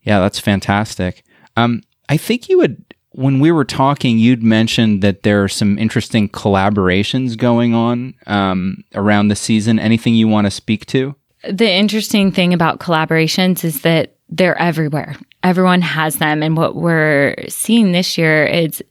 yeah, 0.01 0.19
that's 0.19 0.39
fantastic. 0.39 1.23
Um, 1.55 1.81
I 2.09 2.17
think 2.17 2.49
you 2.49 2.57
would, 2.57 2.83
when 3.11 3.39
we 3.39 3.51
were 3.51 3.63
talking, 3.63 4.17
you'd 4.17 4.43
mentioned 4.43 5.01
that 5.03 5.23
there 5.23 5.43
are 5.43 5.47
some 5.47 5.77
interesting 5.77 6.27
collaborations 6.27 7.37
going 7.37 7.73
on 7.73 8.15
um, 8.25 8.83
around 8.95 9.27
the 9.27 9.35
season. 9.35 9.77
Anything 9.79 10.15
you 10.15 10.27
want 10.27 10.47
to 10.47 10.51
speak 10.51 10.85
to? 10.87 11.15
The 11.47 11.71
interesting 11.71 12.31
thing 12.31 12.53
about 12.53 12.79
collaborations 12.79 13.63
is 13.63 13.81
that 13.81 14.15
they're 14.29 14.57
everywhere. 14.57 15.15
Everyone 15.43 15.81
has 15.81 16.15
them. 16.15 16.41
And 16.41 16.57
what 16.57 16.75
we're 16.75 17.35
seeing 17.49 17.91
this 17.91 18.17
year 18.17 18.45
is 18.45 18.81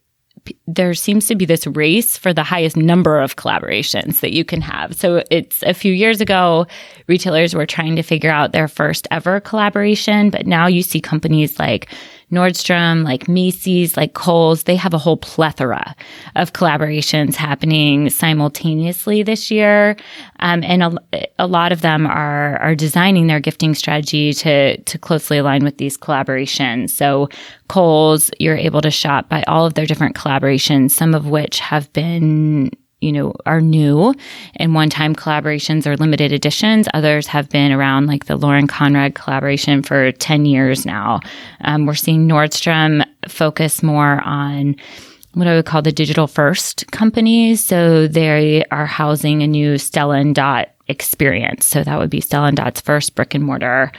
there 0.67 0.93
seems 0.93 1.27
to 1.27 1.35
be 1.35 1.45
this 1.45 1.67
race 1.67 2.17
for 2.17 2.33
the 2.33 2.43
highest 2.43 2.75
number 2.75 3.19
of 3.19 3.35
collaborations 3.35 4.19
that 4.21 4.33
you 4.33 4.43
can 4.43 4.61
have. 4.61 4.95
So 4.95 5.23
it's 5.29 5.63
a 5.63 5.73
few 5.73 5.93
years 5.93 6.21
ago, 6.21 6.67
retailers 7.07 7.53
were 7.53 7.65
trying 7.65 7.95
to 7.95 8.03
figure 8.03 8.31
out 8.31 8.51
their 8.51 8.67
first 8.67 9.07
ever 9.11 9.39
collaboration, 9.39 10.29
but 10.29 10.45
now 10.45 10.67
you 10.67 10.81
see 10.81 10.99
companies 10.99 11.59
like 11.59 11.89
Nordstrom, 12.33 13.03
like 13.03 13.29
Macy's, 13.29 13.95
like 13.95 14.13
Kohl's, 14.13 14.63
they 14.63 14.75
have 14.75 14.93
a 14.93 14.97
whole 14.97 15.17
plethora 15.17 15.95
of 16.35 16.53
collaborations 16.53 17.35
happening 17.35 18.09
simultaneously 18.09 19.23
this 19.23 19.51
year. 19.51 19.95
Um, 20.39 20.63
and 20.63 20.83
a, 20.83 21.27
a, 21.39 21.47
lot 21.47 21.71
of 21.71 21.81
them 21.81 22.07
are, 22.07 22.57
are 22.57 22.75
designing 22.75 23.27
their 23.27 23.39
gifting 23.39 23.75
strategy 23.75 24.33
to, 24.33 24.77
to 24.81 24.97
closely 24.97 25.37
align 25.37 25.63
with 25.63 25.77
these 25.77 25.97
collaborations. 25.97 26.89
So 26.89 27.29
Kohl's, 27.69 28.31
you're 28.39 28.57
able 28.57 28.81
to 28.81 28.91
shop 28.91 29.29
by 29.29 29.43
all 29.43 29.65
of 29.65 29.75
their 29.75 29.85
different 29.85 30.15
collaborations, 30.15 30.91
some 30.91 31.13
of 31.13 31.27
which 31.27 31.59
have 31.59 31.91
been 31.93 32.71
you 33.03 33.11
know, 33.11 33.33
are 33.45 33.61
new 33.61 34.13
and 34.55 34.73
one 34.73 34.89
time 34.89 35.15
collaborations 35.15 35.85
or 35.85 35.97
limited 35.97 36.31
editions. 36.31 36.87
Others 36.93 37.27
have 37.27 37.49
been 37.49 37.71
around, 37.71 38.07
like 38.07 38.25
the 38.25 38.37
Lauren 38.37 38.67
Conrad 38.67 39.15
collaboration 39.15 39.83
for 39.83 40.11
10 40.11 40.45
years 40.45 40.85
now. 40.85 41.19
Um, 41.61 41.85
we're 41.85 41.95
seeing 41.95 42.27
Nordstrom 42.27 43.05
focus 43.27 43.83
more 43.83 44.21
on 44.21 44.75
what 45.33 45.47
I 45.47 45.55
would 45.55 45.65
call 45.65 45.81
the 45.81 45.91
digital 45.91 46.27
first 46.27 46.89
companies. 46.91 47.63
So 47.63 48.07
they 48.07 48.63
are 48.65 48.85
housing 48.85 49.41
a 49.43 49.47
new 49.47 49.77
Stella 49.77 50.15
and 50.15 50.33
Dot 50.33 50.69
experience. 50.87 51.65
So 51.65 51.83
that 51.83 51.97
would 51.97 52.09
be 52.09 52.21
Stella 52.21 52.47
and 52.47 52.57
Dot's 52.57 52.81
first 52.81 53.15
brick 53.15 53.33
and 53.33 53.43
mortar 53.43 53.91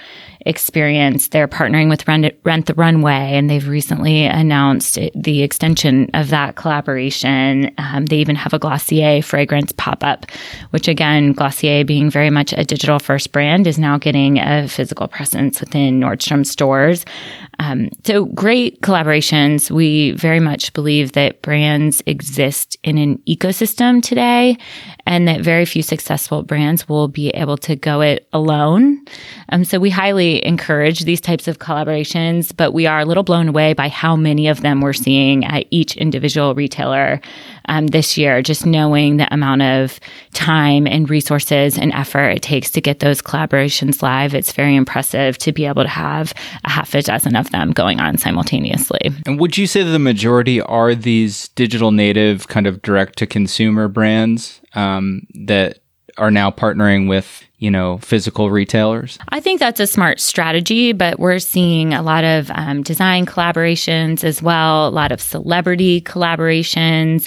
experience. 0.47 1.29
They're 1.29 1.49
partnering 1.49 1.89
with 1.89 2.07
Rent, 2.07 2.67
the 2.67 2.75
Runway, 2.75 3.33
and 3.33 3.49
they've 3.49 3.67
recently 3.67 4.25
announced 4.25 4.99
the 5.15 5.43
extension 5.43 6.11
of 6.15 6.29
that 6.31 6.57
collaboration. 6.57 7.73
Um, 7.79 8.07
they 8.07 8.19
even 8.19 8.37
have 8.37 8.53
a 8.53 8.59
Glossier 8.59 9.23
fragrance 9.23 9.73
pop 9.73 10.05
up, 10.05 10.27
which 10.71 10.89
again, 10.89 11.33
Glossier 11.33 11.85
being 11.85 12.11
very 12.11 12.31
much 12.31 12.53
a 12.53 12.65
digital 12.65 12.99
first 12.99 13.33
brand, 13.33 13.67
is 13.67 13.79
now 13.79 13.99
getting 13.99 14.39
a 14.39 14.69
physical 14.69 15.09
presence 15.09 15.61
within 15.61 16.01
Nordstrom 16.01 16.45
stores. 16.45 17.05
Um, 17.59 17.89
so 18.05 18.27
great 18.27 18.81
collaborations. 18.81 19.71
We 19.71 20.13
very 20.13 20.41
much 20.41 20.73
believe 20.73 21.13
that 21.13 21.43
brands 21.43 22.03
exist 22.07 22.77
in 22.83 22.99
an 22.99 23.19
ecosystem 23.29 24.03
today 24.03 24.59
and 25.07 25.29
that 25.29 25.41
very 25.41 25.65
few 25.65 25.83
successful 25.83 26.43
brands 26.43 26.89
will 26.89 27.09
be 27.09 27.29
able 27.31 27.57
to 27.59 27.77
go 27.77 28.01
it 28.01 28.27
alone. 28.33 29.05
Um, 29.51 29.65
so 29.65 29.79
we 29.79 29.91
highly 29.91 30.34
encourage 30.43 31.01
these 31.01 31.21
types 31.21 31.49
of 31.49 31.59
collaborations, 31.59 32.55
but 32.57 32.73
we 32.73 32.87
are 32.87 33.01
a 33.01 33.05
little 33.05 33.23
blown 33.23 33.49
away 33.49 33.73
by 33.73 33.89
how 33.89 34.17
many 34.17 34.49
of 34.49 34.63
them 34.63 34.81
we're 34.81 34.93
seeing 34.93 35.45
at 35.45 35.67
each 35.71 35.97
individual 35.97 36.55
retailer 36.55 37.21
um, 37.67 37.89
this 37.89 38.17
year, 38.17 38.43
just 38.43 38.67
knowing 38.67 39.17
the 39.17 39.33
amount 39.33 39.63
of 39.63 40.01
time 40.33 40.87
and 40.87 41.09
resources 41.09 41.79
and 41.79 41.93
effort 41.93 42.29
it 42.31 42.43
takes 42.43 42.71
to 42.71 42.81
get 42.81 43.01
those 43.01 43.23
collaborations 43.23 44.03
live. 44.03 44.35
It's 44.35 44.53
very 44.53 44.77
impressive 44.77 45.39
to 45.39 45.53
be 45.53 45.65
able 45.65 45.83
to 45.83 45.89
have 45.89 46.35
a 46.65 46.71
half 46.71 46.95
a 46.95 47.03
dozen 47.03 47.37
of 47.37 47.51
them 47.51 47.73
going 47.73 48.01
on 48.01 48.19
simultaneously. 48.19 49.13
And 49.27 49.39
would 49.39 49.57
you 49.57 49.67
say 49.67 49.83
that 49.83 49.91
the 49.91 49.99
majority 49.99 50.61
are 50.61 50.95
these 50.95 51.49
digital 51.51 51.91
native 51.91 52.49
kind 52.49 52.67
of 52.67 52.83
direct 52.83 53.19
to 53.19 53.27
consumer 53.27 53.89
brands 53.89 54.61
um, 54.75 55.27
that 55.35 55.81
are 56.19 56.31
now 56.31 56.51
partnering 56.51 57.09
with 57.09 57.43
you 57.65 57.71
know 57.71 57.97
physical 57.99 58.51
retailers 58.51 59.19
i 59.31 59.41
think 59.41 59.59
that's 59.59 59.81
a 59.81 59.87
smart 59.87 60.21
strategy 60.21 60.93
but 60.93 61.19
we're 61.19 61.39
seeing 61.39 61.95
a 61.95 62.03
lot 62.03 62.23
of 62.23 62.51
um, 62.51 62.83
design 62.83 63.25
collaborations 63.25 64.23
as 64.23 64.43
well 64.43 64.87
a 64.87 64.91
lot 64.91 65.11
of 65.11 65.21
celebrity 65.21 66.03
collaborations 66.03 67.27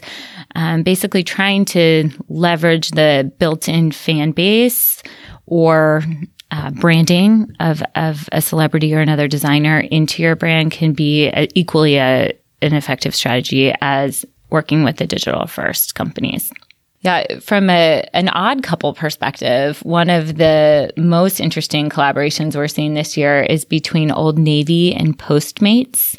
um, 0.53 0.83
basically 0.83 1.23
trying 1.23 1.65
to 1.65 2.09
leverage 2.29 2.91
the 2.91 3.31
built-in 3.39 3.91
fan 3.91 4.31
base 4.31 5.01
or 5.47 6.03
uh, 6.51 6.69
branding 6.71 7.51
of, 7.59 7.81
of 7.95 8.29
a 8.31 8.41
celebrity 8.41 8.93
or 8.93 8.99
another 8.99 9.27
designer 9.27 9.79
into 9.79 10.21
your 10.21 10.35
brand 10.35 10.71
can 10.71 10.93
be 10.93 11.27
a, 11.29 11.47
equally 11.55 11.97
a, 11.97 12.31
an 12.61 12.73
effective 12.73 13.15
strategy 13.15 13.73
as 13.81 14.23
working 14.49 14.83
with 14.83 14.97
the 14.97 15.05
digital 15.05 15.45
first 15.47 15.95
companies. 15.95 16.51
Yeah, 17.01 17.39
from 17.39 17.69
a, 17.69 18.07
an 18.13 18.29
odd 18.29 18.63
couple 18.63 18.93
perspective, 18.93 19.79
one 19.83 20.09
of 20.09 20.37
the 20.37 20.91
most 20.97 21.39
interesting 21.39 21.89
collaborations 21.89 22.55
we're 22.55 22.67
seeing 22.67 22.95
this 22.95 23.15
year 23.15 23.43
is 23.43 23.65
between 23.65 24.11
Old 24.11 24.39
Navy 24.39 24.93
and 24.95 25.17
Postmates. 25.17 26.17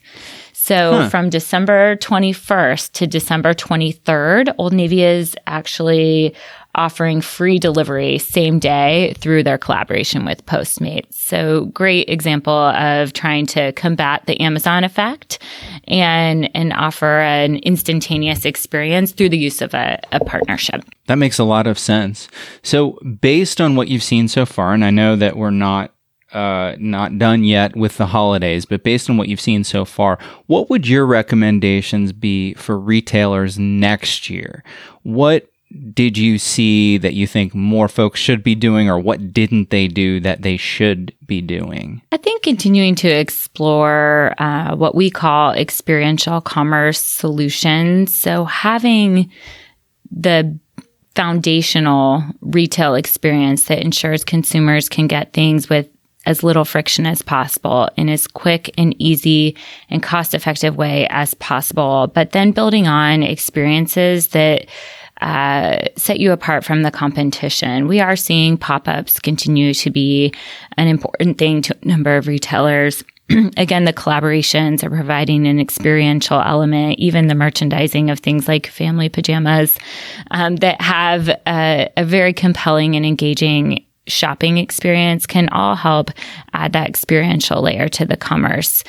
So 0.52 0.92
huh. 0.92 1.08
from 1.08 1.30
December 1.30 1.96
21st 1.96 2.92
to 2.92 3.06
December 3.06 3.54
23rd, 3.54 4.54
Old 4.58 4.72
Navy 4.72 5.02
is 5.02 5.34
actually 5.46 6.34
offering 6.78 7.20
free 7.20 7.58
delivery 7.58 8.18
same 8.18 8.58
day 8.58 9.14
through 9.18 9.42
their 9.42 9.58
collaboration 9.58 10.24
with 10.24 10.46
Postmates. 10.46 11.12
So 11.14 11.66
great 11.66 12.08
example 12.08 12.52
of 12.52 13.12
trying 13.12 13.46
to 13.46 13.72
combat 13.72 14.22
the 14.26 14.40
Amazon 14.40 14.84
effect 14.84 15.40
and 15.88 16.48
and 16.54 16.72
offer 16.72 17.20
an 17.20 17.56
instantaneous 17.56 18.44
experience 18.44 19.12
through 19.12 19.30
the 19.30 19.38
use 19.38 19.60
of 19.60 19.74
a, 19.74 20.00
a 20.12 20.24
partnership. 20.24 20.84
That 21.06 21.16
makes 21.16 21.38
a 21.38 21.44
lot 21.44 21.66
of 21.66 21.78
sense. 21.78 22.28
So 22.62 22.92
based 23.20 23.60
on 23.60 23.74
what 23.74 23.88
you've 23.88 24.02
seen 24.02 24.28
so 24.28 24.46
far, 24.46 24.72
and 24.72 24.84
I 24.84 24.90
know 24.90 25.16
that 25.16 25.36
we're 25.36 25.50
not 25.50 25.92
uh, 26.32 26.76
not 26.78 27.18
done 27.18 27.42
yet 27.42 27.74
with 27.74 27.96
the 27.96 28.06
holidays, 28.06 28.66
but 28.66 28.84
based 28.84 29.08
on 29.08 29.16
what 29.16 29.28
you've 29.28 29.40
seen 29.40 29.64
so 29.64 29.84
far, 29.84 30.18
what 30.46 30.68
would 30.68 30.86
your 30.86 31.06
recommendations 31.06 32.12
be 32.12 32.54
for 32.54 32.78
retailers 32.78 33.58
next 33.58 34.28
year? 34.28 34.62
What 35.02 35.48
did 35.92 36.16
you 36.16 36.38
see 36.38 36.96
that 36.98 37.14
you 37.14 37.26
think 37.26 37.54
more 37.54 37.88
folks 37.88 38.20
should 38.20 38.42
be 38.42 38.54
doing, 38.54 38.88
or 38.88 38.98
what 38.98 39.32
didn't 39.32 39.70
they 39.70 39.86
do 39.86 40.18
that 40.20 40.42
they 40.42 40.56
should 40.56 41.14
be 41.26 41.40
doing? 41.42 42.00
I 42.10 42.16
think 42.16 42.42
continuing 42.42 42.94
to 42.96 43.08
explore 43.08 44.34
uh, 44.38 44.74
what 44.76 44.94
we 44.94 45.10
call 45.10 45.52
experiential 45.52 46.40
commerce 46.40 47.00
solutions. 47.00 48.14
So 48.14 48.44
having 48.44 49.30
the 50.10 50.58
foundational 51.14 52.22
retail 52.40 52.94
experience 52.94 53.64
that 53.64 53.80
ensures 53.80 54.24
consumers 54.24 54.88
can 54.88 55.06
get 55.06 55.32
things 55.32 55.68
with 55.68 55.88
as 56.26 56.42
little 56.42 56.64
friction 56.64 57.06
as 57.06 57.22
possible 57.22 57.88
in 57.96 58.08
as 58.08 58.26
quick 58.26 58.72
and 58.78 58.94
easy 58.98 59.56
and 59.88 60.02
cost 60.02 60.34
effective 60.34 60.76
way 60.76 61.06
as 61.08 61.34
possible, 61.34 62.06
but 62.06 62.32
then 62.32 62.52
building 62.52 62.86
on 62.86 63.22
experiences 63.22 64.28
that 64.28 64.66
uh, 65.20 65.78
set 65.96 66.20
you 66.20 66.32
apart 66.32 66.64
from 66.64 66.82
the 66.82 66.90
competition. 66.90 67.88
We 67.88 68.00
are 68.00 68.16
seeing 68.16 68.56
pop 68.56 68.88
ups 68.88 69.18
continue 69.18 69.74
to 69.74 69.90
be 69.90 70.32
an 70.76 70.88
important 70.88 71.38
thing 71.38 71.62
to 71.62 71.76
a 71.82 71.86
number 71.86 72.16
of 72.16 72.26
retailers. 72.26 73.02
Again, 73.56 73.84
the 73.84 73.92
collaborations 73.92 74.82
are 74.82 74.90
providing 74.90 75.46
an 75.46 75.60
experiential 75.60 76.40
element, 76.40 76.98
even 76.98 77.26
the 77.26 77.34
merchandising 77.34 78.10
of 78.10 78.20
things 78.20 78.48
like 78.48 78.66
family 78.66 79.08
pajamas 79.08 79.78
um, 80.30 80.56
that 80.56 80.80
have 80.80 81.28
a, 81.46 81.90
a 81.96 82.04
very 82.04 82.32
compelling 82.32 82.96
and 82.96 83.04
engaging 83.04 83.84
shopping 84.06 84.56
experience 84.56 85.26
can 85.26 85.48
all 85.50 85.74
help 85.74 86.10
add 86.54 86.72
that 86.72 86.88
experiential 86.88 87.60
layer 87.60 87.88
to 87.88 88.06
the 88.06 88.16
commerce 88.16 88.82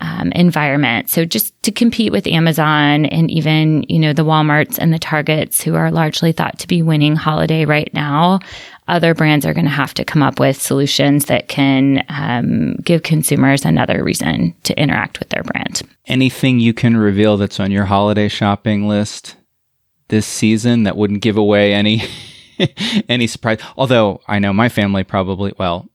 um, 0.00 0.32
environment. 0.32 1.08
So 1.08 1.24
just 1.24 1.60
to 1.62 1.72
compete 1.72 2.12
with 2.12 2.26
Amazon 2.26 3.06
and 3.06 3.30
even, 3.30 3.84
you 3.88 3.98
know, 3.98 4.12
the 4.12 4.24
Walmarts 4.24 4.78
and 4.78 4.92
the 4.92 4.98
Targets 4.98 5.62
who 5.62 5.74
are 5.74 5.90
largely 5.90 6.32
thought 6.32 6.58
to 6.60 6.68
be 6.68 6.82
winning 6.82 7.16
holiday 7.16 7.64
right 7.64 7.92
now, 7.94 8.40
other 8.86 9.14
brands 9.14 9.46
are 9.46 9.54
going 9.54 9.64
to 9.64 9.70
have 9.70 9.94
to 9.94 10.04
come 10.04 10.22
up 10.22 10.38
with 10.38 10.60
solutions 10.60 11.26
that 11.26 11.48
can 11.48 12.04
um, 12.08 12.76
give 12.84 13.02
consumers 13.02 13.64
another 13.64 14.04
reason 14.04 14.54
to 14.64 14.78
interact 14.78 15.20
with 15.20 15.30
their 15.30 15.42
brand. 15.42 15.82
Anything 16.06 16.60
you 16.60 16.74
can 16.74 16.96
reveal 16.96 17.36
that's 17.36 17.60
on 17.60 17.70
your 17.70 17.86
holiday 17.86 18.28
shopping 18.28 18.86
list 18.86 19.36
this 20.08 20.26
season 20.26 20.82
that 20.82 20.96
wouldn't 20.96 21.22
give 21.22 21.38
away 21.38 21.72
any 21.72 22.02
any 23.08 23.26
surprise? 23.26 23.58
Although 23.76 24.20
I 24.28 24.38
know 24.38 24.52
my 24.52 24.68
family 24.68 25.02
probably, 25.02 25.54
well, 25.58 25.88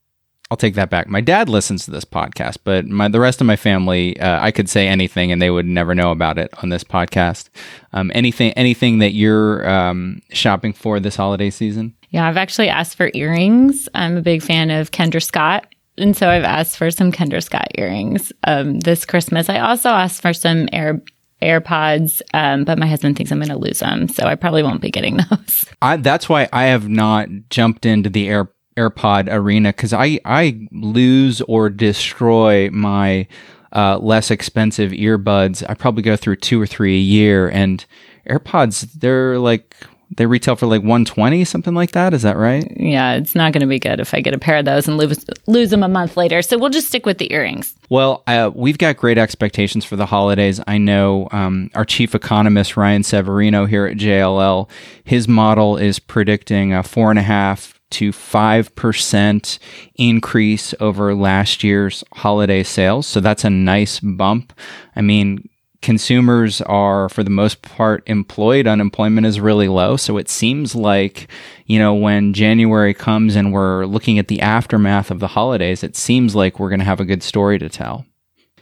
I'll 0.51 0.57
take 0.57 0.73
that 0.75 0.89
back. 0.89 1.07
My 1.07 1.21
dad 1.21 1.47
listens 1.47 1.85
to 1.85 1.91
this 1.91 2.05
podcast, 2.05 2.57
but 2.63 2.87
my, 2.87 3.07
the 3.07 3.19
rest 3.19 3.39
of 3.39 3.45
my 3.45 3.55
family, 3.55 4.19
uh, 4.19 4.43
I 4.43 4.49
could 4.49 4.67
say 4.67 4.87
anything 4.87 5.31
and 5.31 5.39
they 5.39 5.51
would 5.51 5.67
never 5.67 5.93
know 5.93 6.11
about 6.11 6.39
it 6.39 6.49
on 6.63 6.69
this 6.69 6.83
podcast. 6.83 7.49
Um, 7.93 8.11
anything, 8.15 8.51
anything 8.53 8.97
that 8.99 9.11
you're 9.11 9.69
um, 9.69 10.21
shopping 10.31 10.73
for 10.73 10.99
this 10.99 11.15
holiday 11.15 11.51
season? 11.51 11.95
Yeah, 12.09 12.27
I've 12.27 12.37
actually 12.37 12.69
asked 12.69 12.97
for 12.97 13.11
earrings. 13.13 13.87
I'm 13.93 14.17
a 14.17 14.21
big 14.21 14.41
fan 14.41 14.71
of 14.71 14.89
Kendra 14.89 15.21
Scott. 15.21 15.67
And 15.99 16.17
so 16.17 16.29
I've 16.29 16.43
asked 16.43 16.77
for 16.77 16.89
some 16.89 17.11
Kendra 17.11 17.43
Scott 17.43 17.67
earrings 17.77 18.31
um, 18.45 18.79
this 18.79 19.05
Christmas. 19.05 19.49
I 19.49 19.59
also 19.59 19.89
asked 19.89 20.21
for 20.21 20.33
some 20.33 20.67
Air 20.71 21.01
AirPods, 21.41 22.21
um, 22.33 22.65
but 22.65 22.77
my 22.77 22.87
husband 22.87 23.15
thinks 23.15 23.31
I'm 23.31 23.39
going 23.39 23.49
to 23.49 23.57
lose 23.57 23.79
them, 23.79 24.09
so 24.09 24.25
I 24.25 24.35
probably 24.35 24.61
won't 24.63 24.81
be 24.81 24.91
getting 24.91 25.17
those. 25.29 25.65
I, 25.81 25.95
that's 25.97 26.27
why 26.27 26.49
I 26.51 26.65
have 26.65 26.89
not 26.89 27.29
jumped 27.49 27.85
into 27.85 28.09
the 28.09 28.27
Air 28.27 28.51
AirPod 28.79 29.27
arena 29.31 29.69
because 29.69 29.93
I 29.93 30.19
I 30.23 30.67
lose 30.71 31.41
or 31.41 31.69
destroy 31.69 32.69
my 32.71 33.27
uh, 33.73 33.97
less 33.97 34.31
expensive 34.31 34.91
earbuds. 34.91 35.63
I 35.69 35.73
probably 35.73 36.03
go 36.03 36.15
through 36.15 36.37
two 36.37 36.61
or 36.61 36.65
three 36.65 36.95
a 36.95 37.01
year, 37.01 37.49
and 37.49 37.85
AirPods 38.27 38.91
they're 38.93 39.37
like 39.37 39.75
they 40.15 40.25
retail 40.25 40.55
for 40.55 40.65
like 40.65 40.81
120 40.81 41.45
something 41.45 41.75
like 41.75 41.91
that. 41.91 42.13
Is 42.13 42.23
that 42.23 42.37
right? 42.37 42.65
Yeah 42.75 43.13
it's 43.13 43.35
not 43.35 43.53
going 43.53 43.61
to 43.61 43.67
be 43.67 43.79
good 43.79 43.99
if 43.99 44.13
i 44.13 44.21
get 44.21 44.33
a 44.33 44.39
pair 44.39 44.57
of 44.57 44.65
those 44.65 44.87
and 44.87 44.97
lose, 44.97 45.23
lose 45.45 45.69
them 45.69 45.83
a 45.83 45.87
month 45.87 46.17
later. 46.17 46.41
So 46.41 46.57
we'll 46.57 46.71
just 46.71 46.87
stick 46.87 47.05
with 47.05 47.19
the 47.19 47.31
earrings. 47.31 47.75
Well 47.89 48.23
uh, 48.25 48.49
we've 48.53 48.77
got 48.77 48.97
great 48.97 49.19
expectations 49.19 49.85
for 49.85 49.95
the 49.95 50.07
holidays. 50.07 50.59
I 50.65 50.79
know 50.79 51.27
um, 51.31 51.69
our 51.75 51.85
chief 51.85 52.15
economist 52.15 52.75
ryan 52.75 53.03
severino 53.03 53.65
here 53.65 53.85
at 53.85 53.97
jll 53.97 54.69
his 55.03 55.27
model 55.27 55.77
is 55.77 55.99
predicting 55.99 56.73
a 56.73 56.81
four 56.81 57.11
and 57.11 57.19
a 57.19 57.23
half 57.23 57.78
to 57.91 58.11
5% 58.11 59.59
increase 59.95 60.73
over 60.79 61.15
last 61.15 61.63
year's 61.63 62.03
holiday 62.13 62.63
sales. 62.63 63.07
So 63.07 63.19
that's 63.19 63.43
a 63.43 63.49
nice 63.49 63.99
bump. 63.99 64.53
I 64.95 65.01
mean, 65.01 65.49
consumers 65.81 66.61
are 66.61 67.07
for 67.09 67.23
the 67.23 67.29
most 67.29 67.61
part 67.61 68.03
employed 68.05 68.67
unemployment 68.67 69.25
is 69.25 69.39
really 69.39 69.69
low 69.69 69.95
so 69.95 70.17
it 70.17 70.27
seems 70.27 70.75
like 70.75 71.29
you 71.67 71.79
know 71.79 71.93
when 71.93 72.33
january 72.33 72.93
comes 72.93 73.35
and 73.35 73.53
we're 73.53 73.85
looking 73.85 74.19
at 74.19 74.27
the 74.27 74.41
aftermath 74.41 75.09
of 75.09 75.19
the 75.19 75.27
holidays 75.27 75.81
it 75.81 75.95
seems 75.95 76.35
like 76.35 76.59
we're 76.59 76.69
going 76.69 76.79
to 76.79 76.85
have 76.85 76.99
a 76.99 77.05
good 77.05 77.23
story 77.23 77.57
to 77.57 77.69
tell 77.69 78.05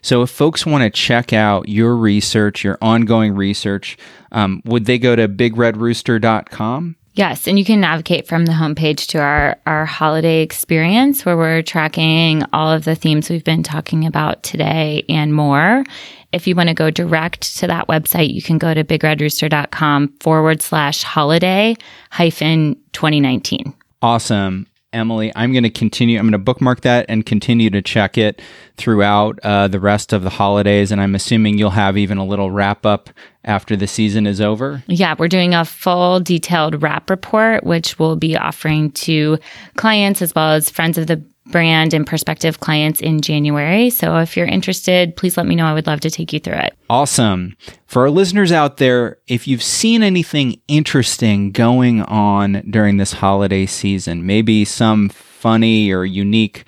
so 0.04 0.22
if 0.22 0.30
folks 0.30 0.63
want 0.63 0.84
to 0.84 0.92
check 0.92 1.34
out 1.34 1.68
your 1.68 1.96
research 1.96 2.63
your 2.63 2.78
ongoing 2.84 3.34
research 3.34 3.98
um, 4.32 4.62
would 4.63 4.86
they 4.86 5.00
go 5.00 5.16
to 5.16 5.28
bigredrooster.com 5.28 6.96
Yes, 7.18 7.48
and 7.48 7.58
you 7.58 7.66
can 7.66 7.80
navigate 7.80 8.28
from 8.28 8.46
the 8.46 8.52
homepage 8.52 9.08
to 9.08 9.18
our, 9.18 9.58
our 9.66 9.88
holiday 9.88 10.44
experience 10.44 11.26
where 11.26 11.36
we're 11.36 11.64
tracking 11.64 12.44
all 12.54 12.72
of 12.72 12.86
the 12.86 12.94
themes 12.94 13.28
we've 13.28 13.44
been 13.44 13.64
talking 13.64 14.06
about 14.06 14.44
today 14.44 15.04
and 15.10 15.34
more. 15.34 15.84
If 16.32 16.46
you 16.46 16.54
want 16.54 16.70
to 16.70 16.76
go 16.76 16.92
direct 16.92 17.58
to 17.58 17.66
that 17.66 17.88
website, 17.88 18.32
you 18.32 18.44
can 18.44 18.60
go 18.60 18.72
to 18.72 18.84
bigredrooster.com 18.84 20.14
forward 20.20 20.62
slash 20.62 21.02
holiday 21.02 21.76
hyphen 22.12 22.76
2019. 22.94 23.74
Awesome. 24.04 24.68
Emily. 24.93 25.32
I'm 25.36 25.52
going 25.52 25.63
to 25.63 25.69
continue. 25.69 26.17
I'm 26.17 26.26
going 26.26 26.32
to 26.32 26.38
bookmark 26.38 26.82
that 26.82 27.06
and 27.10 27.26
continue 27.26 27.69
to 27.69 27.82
check 27.82 28.17
it 28.17 28.41
throughout 28.78 29.39
uh, 29.43 29.67
the 29.67 29.80
rest 29.80 30.13
of 30.13 30.23
the 30.23 30.30
holidays. 30.30 30.91
And 30.91 31.02
I'm 31.02 31.15
assuming 31.15 31.58
you'll 31.58 31.71
have 31.71 31.97
even 31.97 32.17
a 32.17 32.26
little 32.26 32.52
wrap 32.52 32.86
up 32.86 33.10
after 33.43 33.76
the 33.76 33.88
season 33.88 34.26
is 34.26 34.41
over. 34.41 34.84
Yeah, 34.88 35.15
we're 35.17 35.28
doing 35.28 35.54
a 35.54 35.65
full 35.65 36.19
detailed 36.19 36.82
wrap 36.82 37.10
report, 37.10 37.63
which 37.63 38.00
we'll 38.00 38.15
be 38.15 38.38
offering 38.38 38.91
to 38.91 39.38
clients 39.76 40.21
as 40.21 40.34
well 40.34 40.52
as 40.52 40.69
friends 40.69 40.97
of 40.97 41.08
the 41.08 41.23
brand 41.52 41.94
and 41.94 42.06
prospective 42.06 42.60
clients 42.60 43.02
in 43.02 43.22
January. 43.22 43.90
So 43.90 44.18
if 44.18 44.36
you're 44.36 44.48
interested, 44.48 45.16
please 45.16 45.38
let 45.38 45.46
me 45.46 45.56
know. 45.56 45.66
I 45.66 45.74
would 45.74 45.88
love 45.88 46.02
to 46.02 46.10
take 46.10 46.34
you 46.34 46.40
through 46.40 46.56
it. 46.56 46.76
Awesome. 46.90 47.56
For 47.86 48.04
our 48.04 48.10
listeners 48.10 48.52
out 48.52 48.78
there, 48.78 49.18
if 49.28 49.48
you've 49.48 49.64
seen 49.64 50.04
anything 50.04 50.62
interesting 50.68 51.52
going 51.52 52.02
on 52.04 52.64
during 52.70 52.98
this 52.98 53.14
holiday 53.14 53.66
season, 53.66 54.26
maybe 54.26 54.66
some 54.66 55.10
funny 55.10 55.92
or 55.92 56.06
unique 56.06 56.66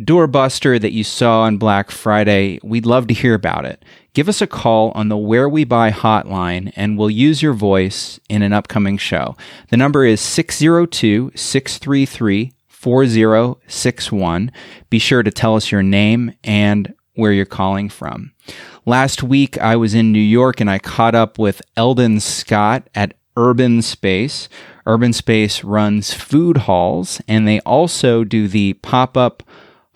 doorbuster 0.00 0.80
that 0.80 0.92
you 0.92 1.04
saw 1.04 1.42
on 1.42 1.58
Black 1.58 1.90
Friday, 1.90 2.58
we'd 2.62 2.86
love 2.86 3.06
to 3.06 3.14
hear 3.14 3.34
about 3.34 3.64
it. 3.64 3.84
Give 4.14 4.28
us 4.28 4.42
a 4.42 4.46
call 4.46 4.90
on 4.94 5.08
the 5.08 5.16
Where 5.16 5.48
We 5.48 5.64
Buy 5.64 5.90
hotline 5.90 6.72
and 6.76 6.98
we'll 6.98 7.10
use 7.10 7.42
your 7.42 7.54
voice 7.54 8.20
in 8.28 8.42
an 8.42 8.52
upcoming 8.52 8.98
show. 8.98 9.36
The 9.70 9.76
number 9.76 10.04
is 10.04 10.20
602 10.20 11.32
633 11.34 12.52
4061. 12.82 14.50
Be 14.90 14.98
sure 14.98 15.22
to 15.22 15.30
tell 15.30 15.54
us 15.54 15.70
your 15.70 15.84
name 15.84 16.34
and 16.42 16.92
where 17.14 17.30
you're 17.30 17.44
calling 17.44 17.88
from. 17.88 18.32
Last 18.84 19.22
week, 19.22 19.56
I 19.58 19.76
was 19.76 19.94
in 19.94 20.10
New 20.10 20.18
York 20.18 20.60
and 20.60 20.68
I 20.68 20.80
caught 20.80 21.14
up 21.14 21.38
with 21.38 21.62
Eldon 21.76 22.18
Scott 22.18 22.90
at 22.92 23.14
Urban 23.36 23.82
Space. 23.82 24.48
Urban 24.84 25.12
Space 25.12 25.62
runs 25.62 26.12
food 26.12 26.56
halls 26.56 27.20
and 27.28 27.46
they 27.46 27.60
also 27.60 28.24
do 28.24 28.48
the 28.48 28.72
pop 28.74 29.16
up 29.16 29.44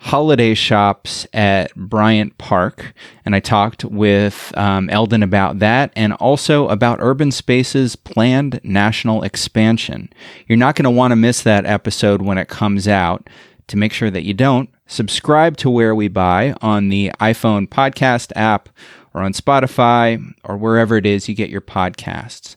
holiday 0.07 0.53
shops 0.53 1.27
at 1.33 1.75
Bryant 1.75 2.37
Park. 2.37 2.93
And 3.25 3.35
I 3.35 3.41
talked 3.41 3.83
with 3.83 4.57
um, 4.57 4.89
Eldon 4.89 5.21
about 5.21 5.59
that 5.59 5.91
and 5.97 6.13
also 6.13 6.69
about 6.69 6.99
Urban 7.01 7.29
Space's 7.29 7.97
planned 7.97 8.61
national 8.63 9.23
expansion. 9.23 10.09
You're 10.47 10.57
not 10.57 10.75
going 10.75 10.85
to 10.85 10.89
want 10.89 11.11
to 11.11 11.17
miss 11.17 11.43
that 11.43 11.65
episode 11.65 12.21
when 12.21 12.37
it 12.37 12.47
comes 12.47 12.87
out. 12.87 13.29
To 13.67 13.77
make 13.77 13.91
sure 13.91 14.09
that 14.09 14.23
you 14.23 14.33
don't, 14.33 14.69
subscribe 14.85 15.57
to 15.57 15.69
Where 15.69 15.93
We 15.93 16.07
Buy 16.07 16.55
on 16.61 16.87
the 16.87 17.11
iPhone 17.19 17.67
podcast 17.67 18.31
app 18.33 18.69
or 19.13 19.23
on 19.23 19.33
Spotify 19.33 20.33
or 20.45 20.55
wherever 20.55 20.95
it 20.95 21.05
is 21.05 21.27
you 21.27 21.35
get 21.35 21.49
your 21.49 21.59
podcasts. 21.59 22.55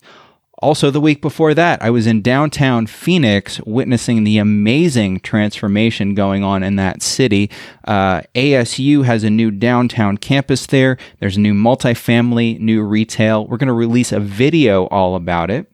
Also, 0.62 0.90
the 0.90 1.00
week 1.00 1.22
before 1.22 1.54
that, 1.54 1.80
I 1.82 1.88
was 1.88 2.06
in 2.06 2.20
downtown 2.20 2.86
Phoenix 2.86 3.60
witnessing 3.62 4.24
the 4.24 4.36
amazing 4.36 5.20
transformation 5.20 6.14
going 6.14 6.44
on 6.44 6.62
in 6.62 6.76
that 6.76 7.02
city. 7.02 7.50
Uh, 7.88 8.20
ASU 8.34 9.04
has 9.06 9.24
a 9.24 9.30
new 9.30 9.50
downtown 9.50 10.18
campus 10.18 10.66
there. 10.66 10.98
There's 11.18 11.38
new 11.38 11.54
multifamily, 11.54 12.60
new 12.60 12.82
retail. 12.82 13.46
We're 13.46 13.56
going 13.56 13.68
to 13.68 13.72
release 13.72 14.12
a 14.12 14.20
video 14.20 14.84
all 14.88 15.14
about 15.14 15.50
it. 15.50 15.66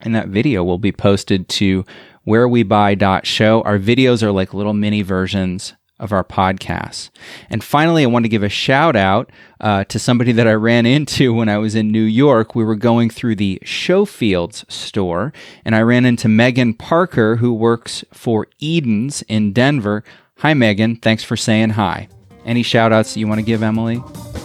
And 0.00 0.14
that 0.14 0.28
video 0.28 0.64
will 0.64 0.78
be 0.78 0.92
posted 0.92 1.48
to 1.50 1.84
wherewebuy.show. 2.26 3.62
Our 3.62 3.78
videos 3.78 4.22
are 4.22 4.32
like 4.32 4.54
little 4.54 4.74
mini 4.74 5.02
versions 5.02 5.74
of 5.98 6.12
our 6.12 6.24
podcasts. 6.24 7.10
And 7.48 7.64
finally, 7.64 8.02
I 8.02 8.06
want 8.06 8.24
to 8.24 8.28
give 8.28 8.42
a 8.42 8.48
shout 8.48 8.96
out 8.96 9.30
uh, 9.60 9.84
to 9.84 9.98
somebody 9.98 10.32
that 10.32 10.46
I 10.46 10.52
ran 10.52 10.86
into 10.86 11.32
when 11.32 11.48
I 11.48 11.58
was 11.58 11.74
in 11.74 11.90
New 11.90 12.02
York. 12.02 12.54
We 12.54 12.64
were 12.64 12.74
going 12.74 13.10
through 13.10 13.36
the 13.36 13.60
Showfields 13.64 14.70
store, 14.70 15.32
and 15.64 15.74
I 15.74 15.80
ran 15.80 16.04
into 16.04 16.28
Megan 16.28 16.74
Parker, 16.74 17.36
who 17.36 17.54
works 17.54 18.04
for 18.12 18.46
Eden's 18.60 19.22
in 19.22 19.52
Denver. 19.52 20.04
Hi, 20.38 20.54
Megan. 20.54 20.96
Thanks 20.96 21.24
for 21.24 21.36
saying 21.36 21.70
hi. 21.70 22.08
Any 22.44 22.62
shout 22.62 22.92
outs 22.92 23.16
you 23.16 23.26
want 23.26 23.38
to 23.38 23.44
give, 23.44 23.62
Emily? 23.62 24.02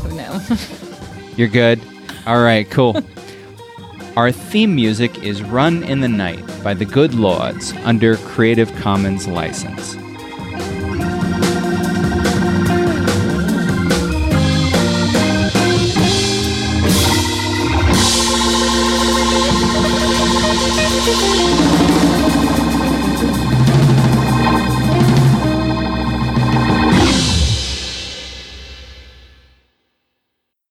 No. 0.09 0.39
You're 1.35 1.47
good? 1.47 1.81
All 2.25 2.41
right, 2.41 2.69
cool. 2.69 3.01
Our 4.17 4.31
theme 4.31 4.75
music 4.75 5.23
is 5.23 5.41
Run 5.41 5.83
in 5.83 6.01
the 6.01 6.07
Night 6.07 6.43
by 6.63 6.73
the 6.73 6.83
Good 6.85 7.13
Lords 7.13 7.71
under 7.83 8.17
Creative 8.17 8.73
Commons 8.75 9.27
license. 9.27 9.95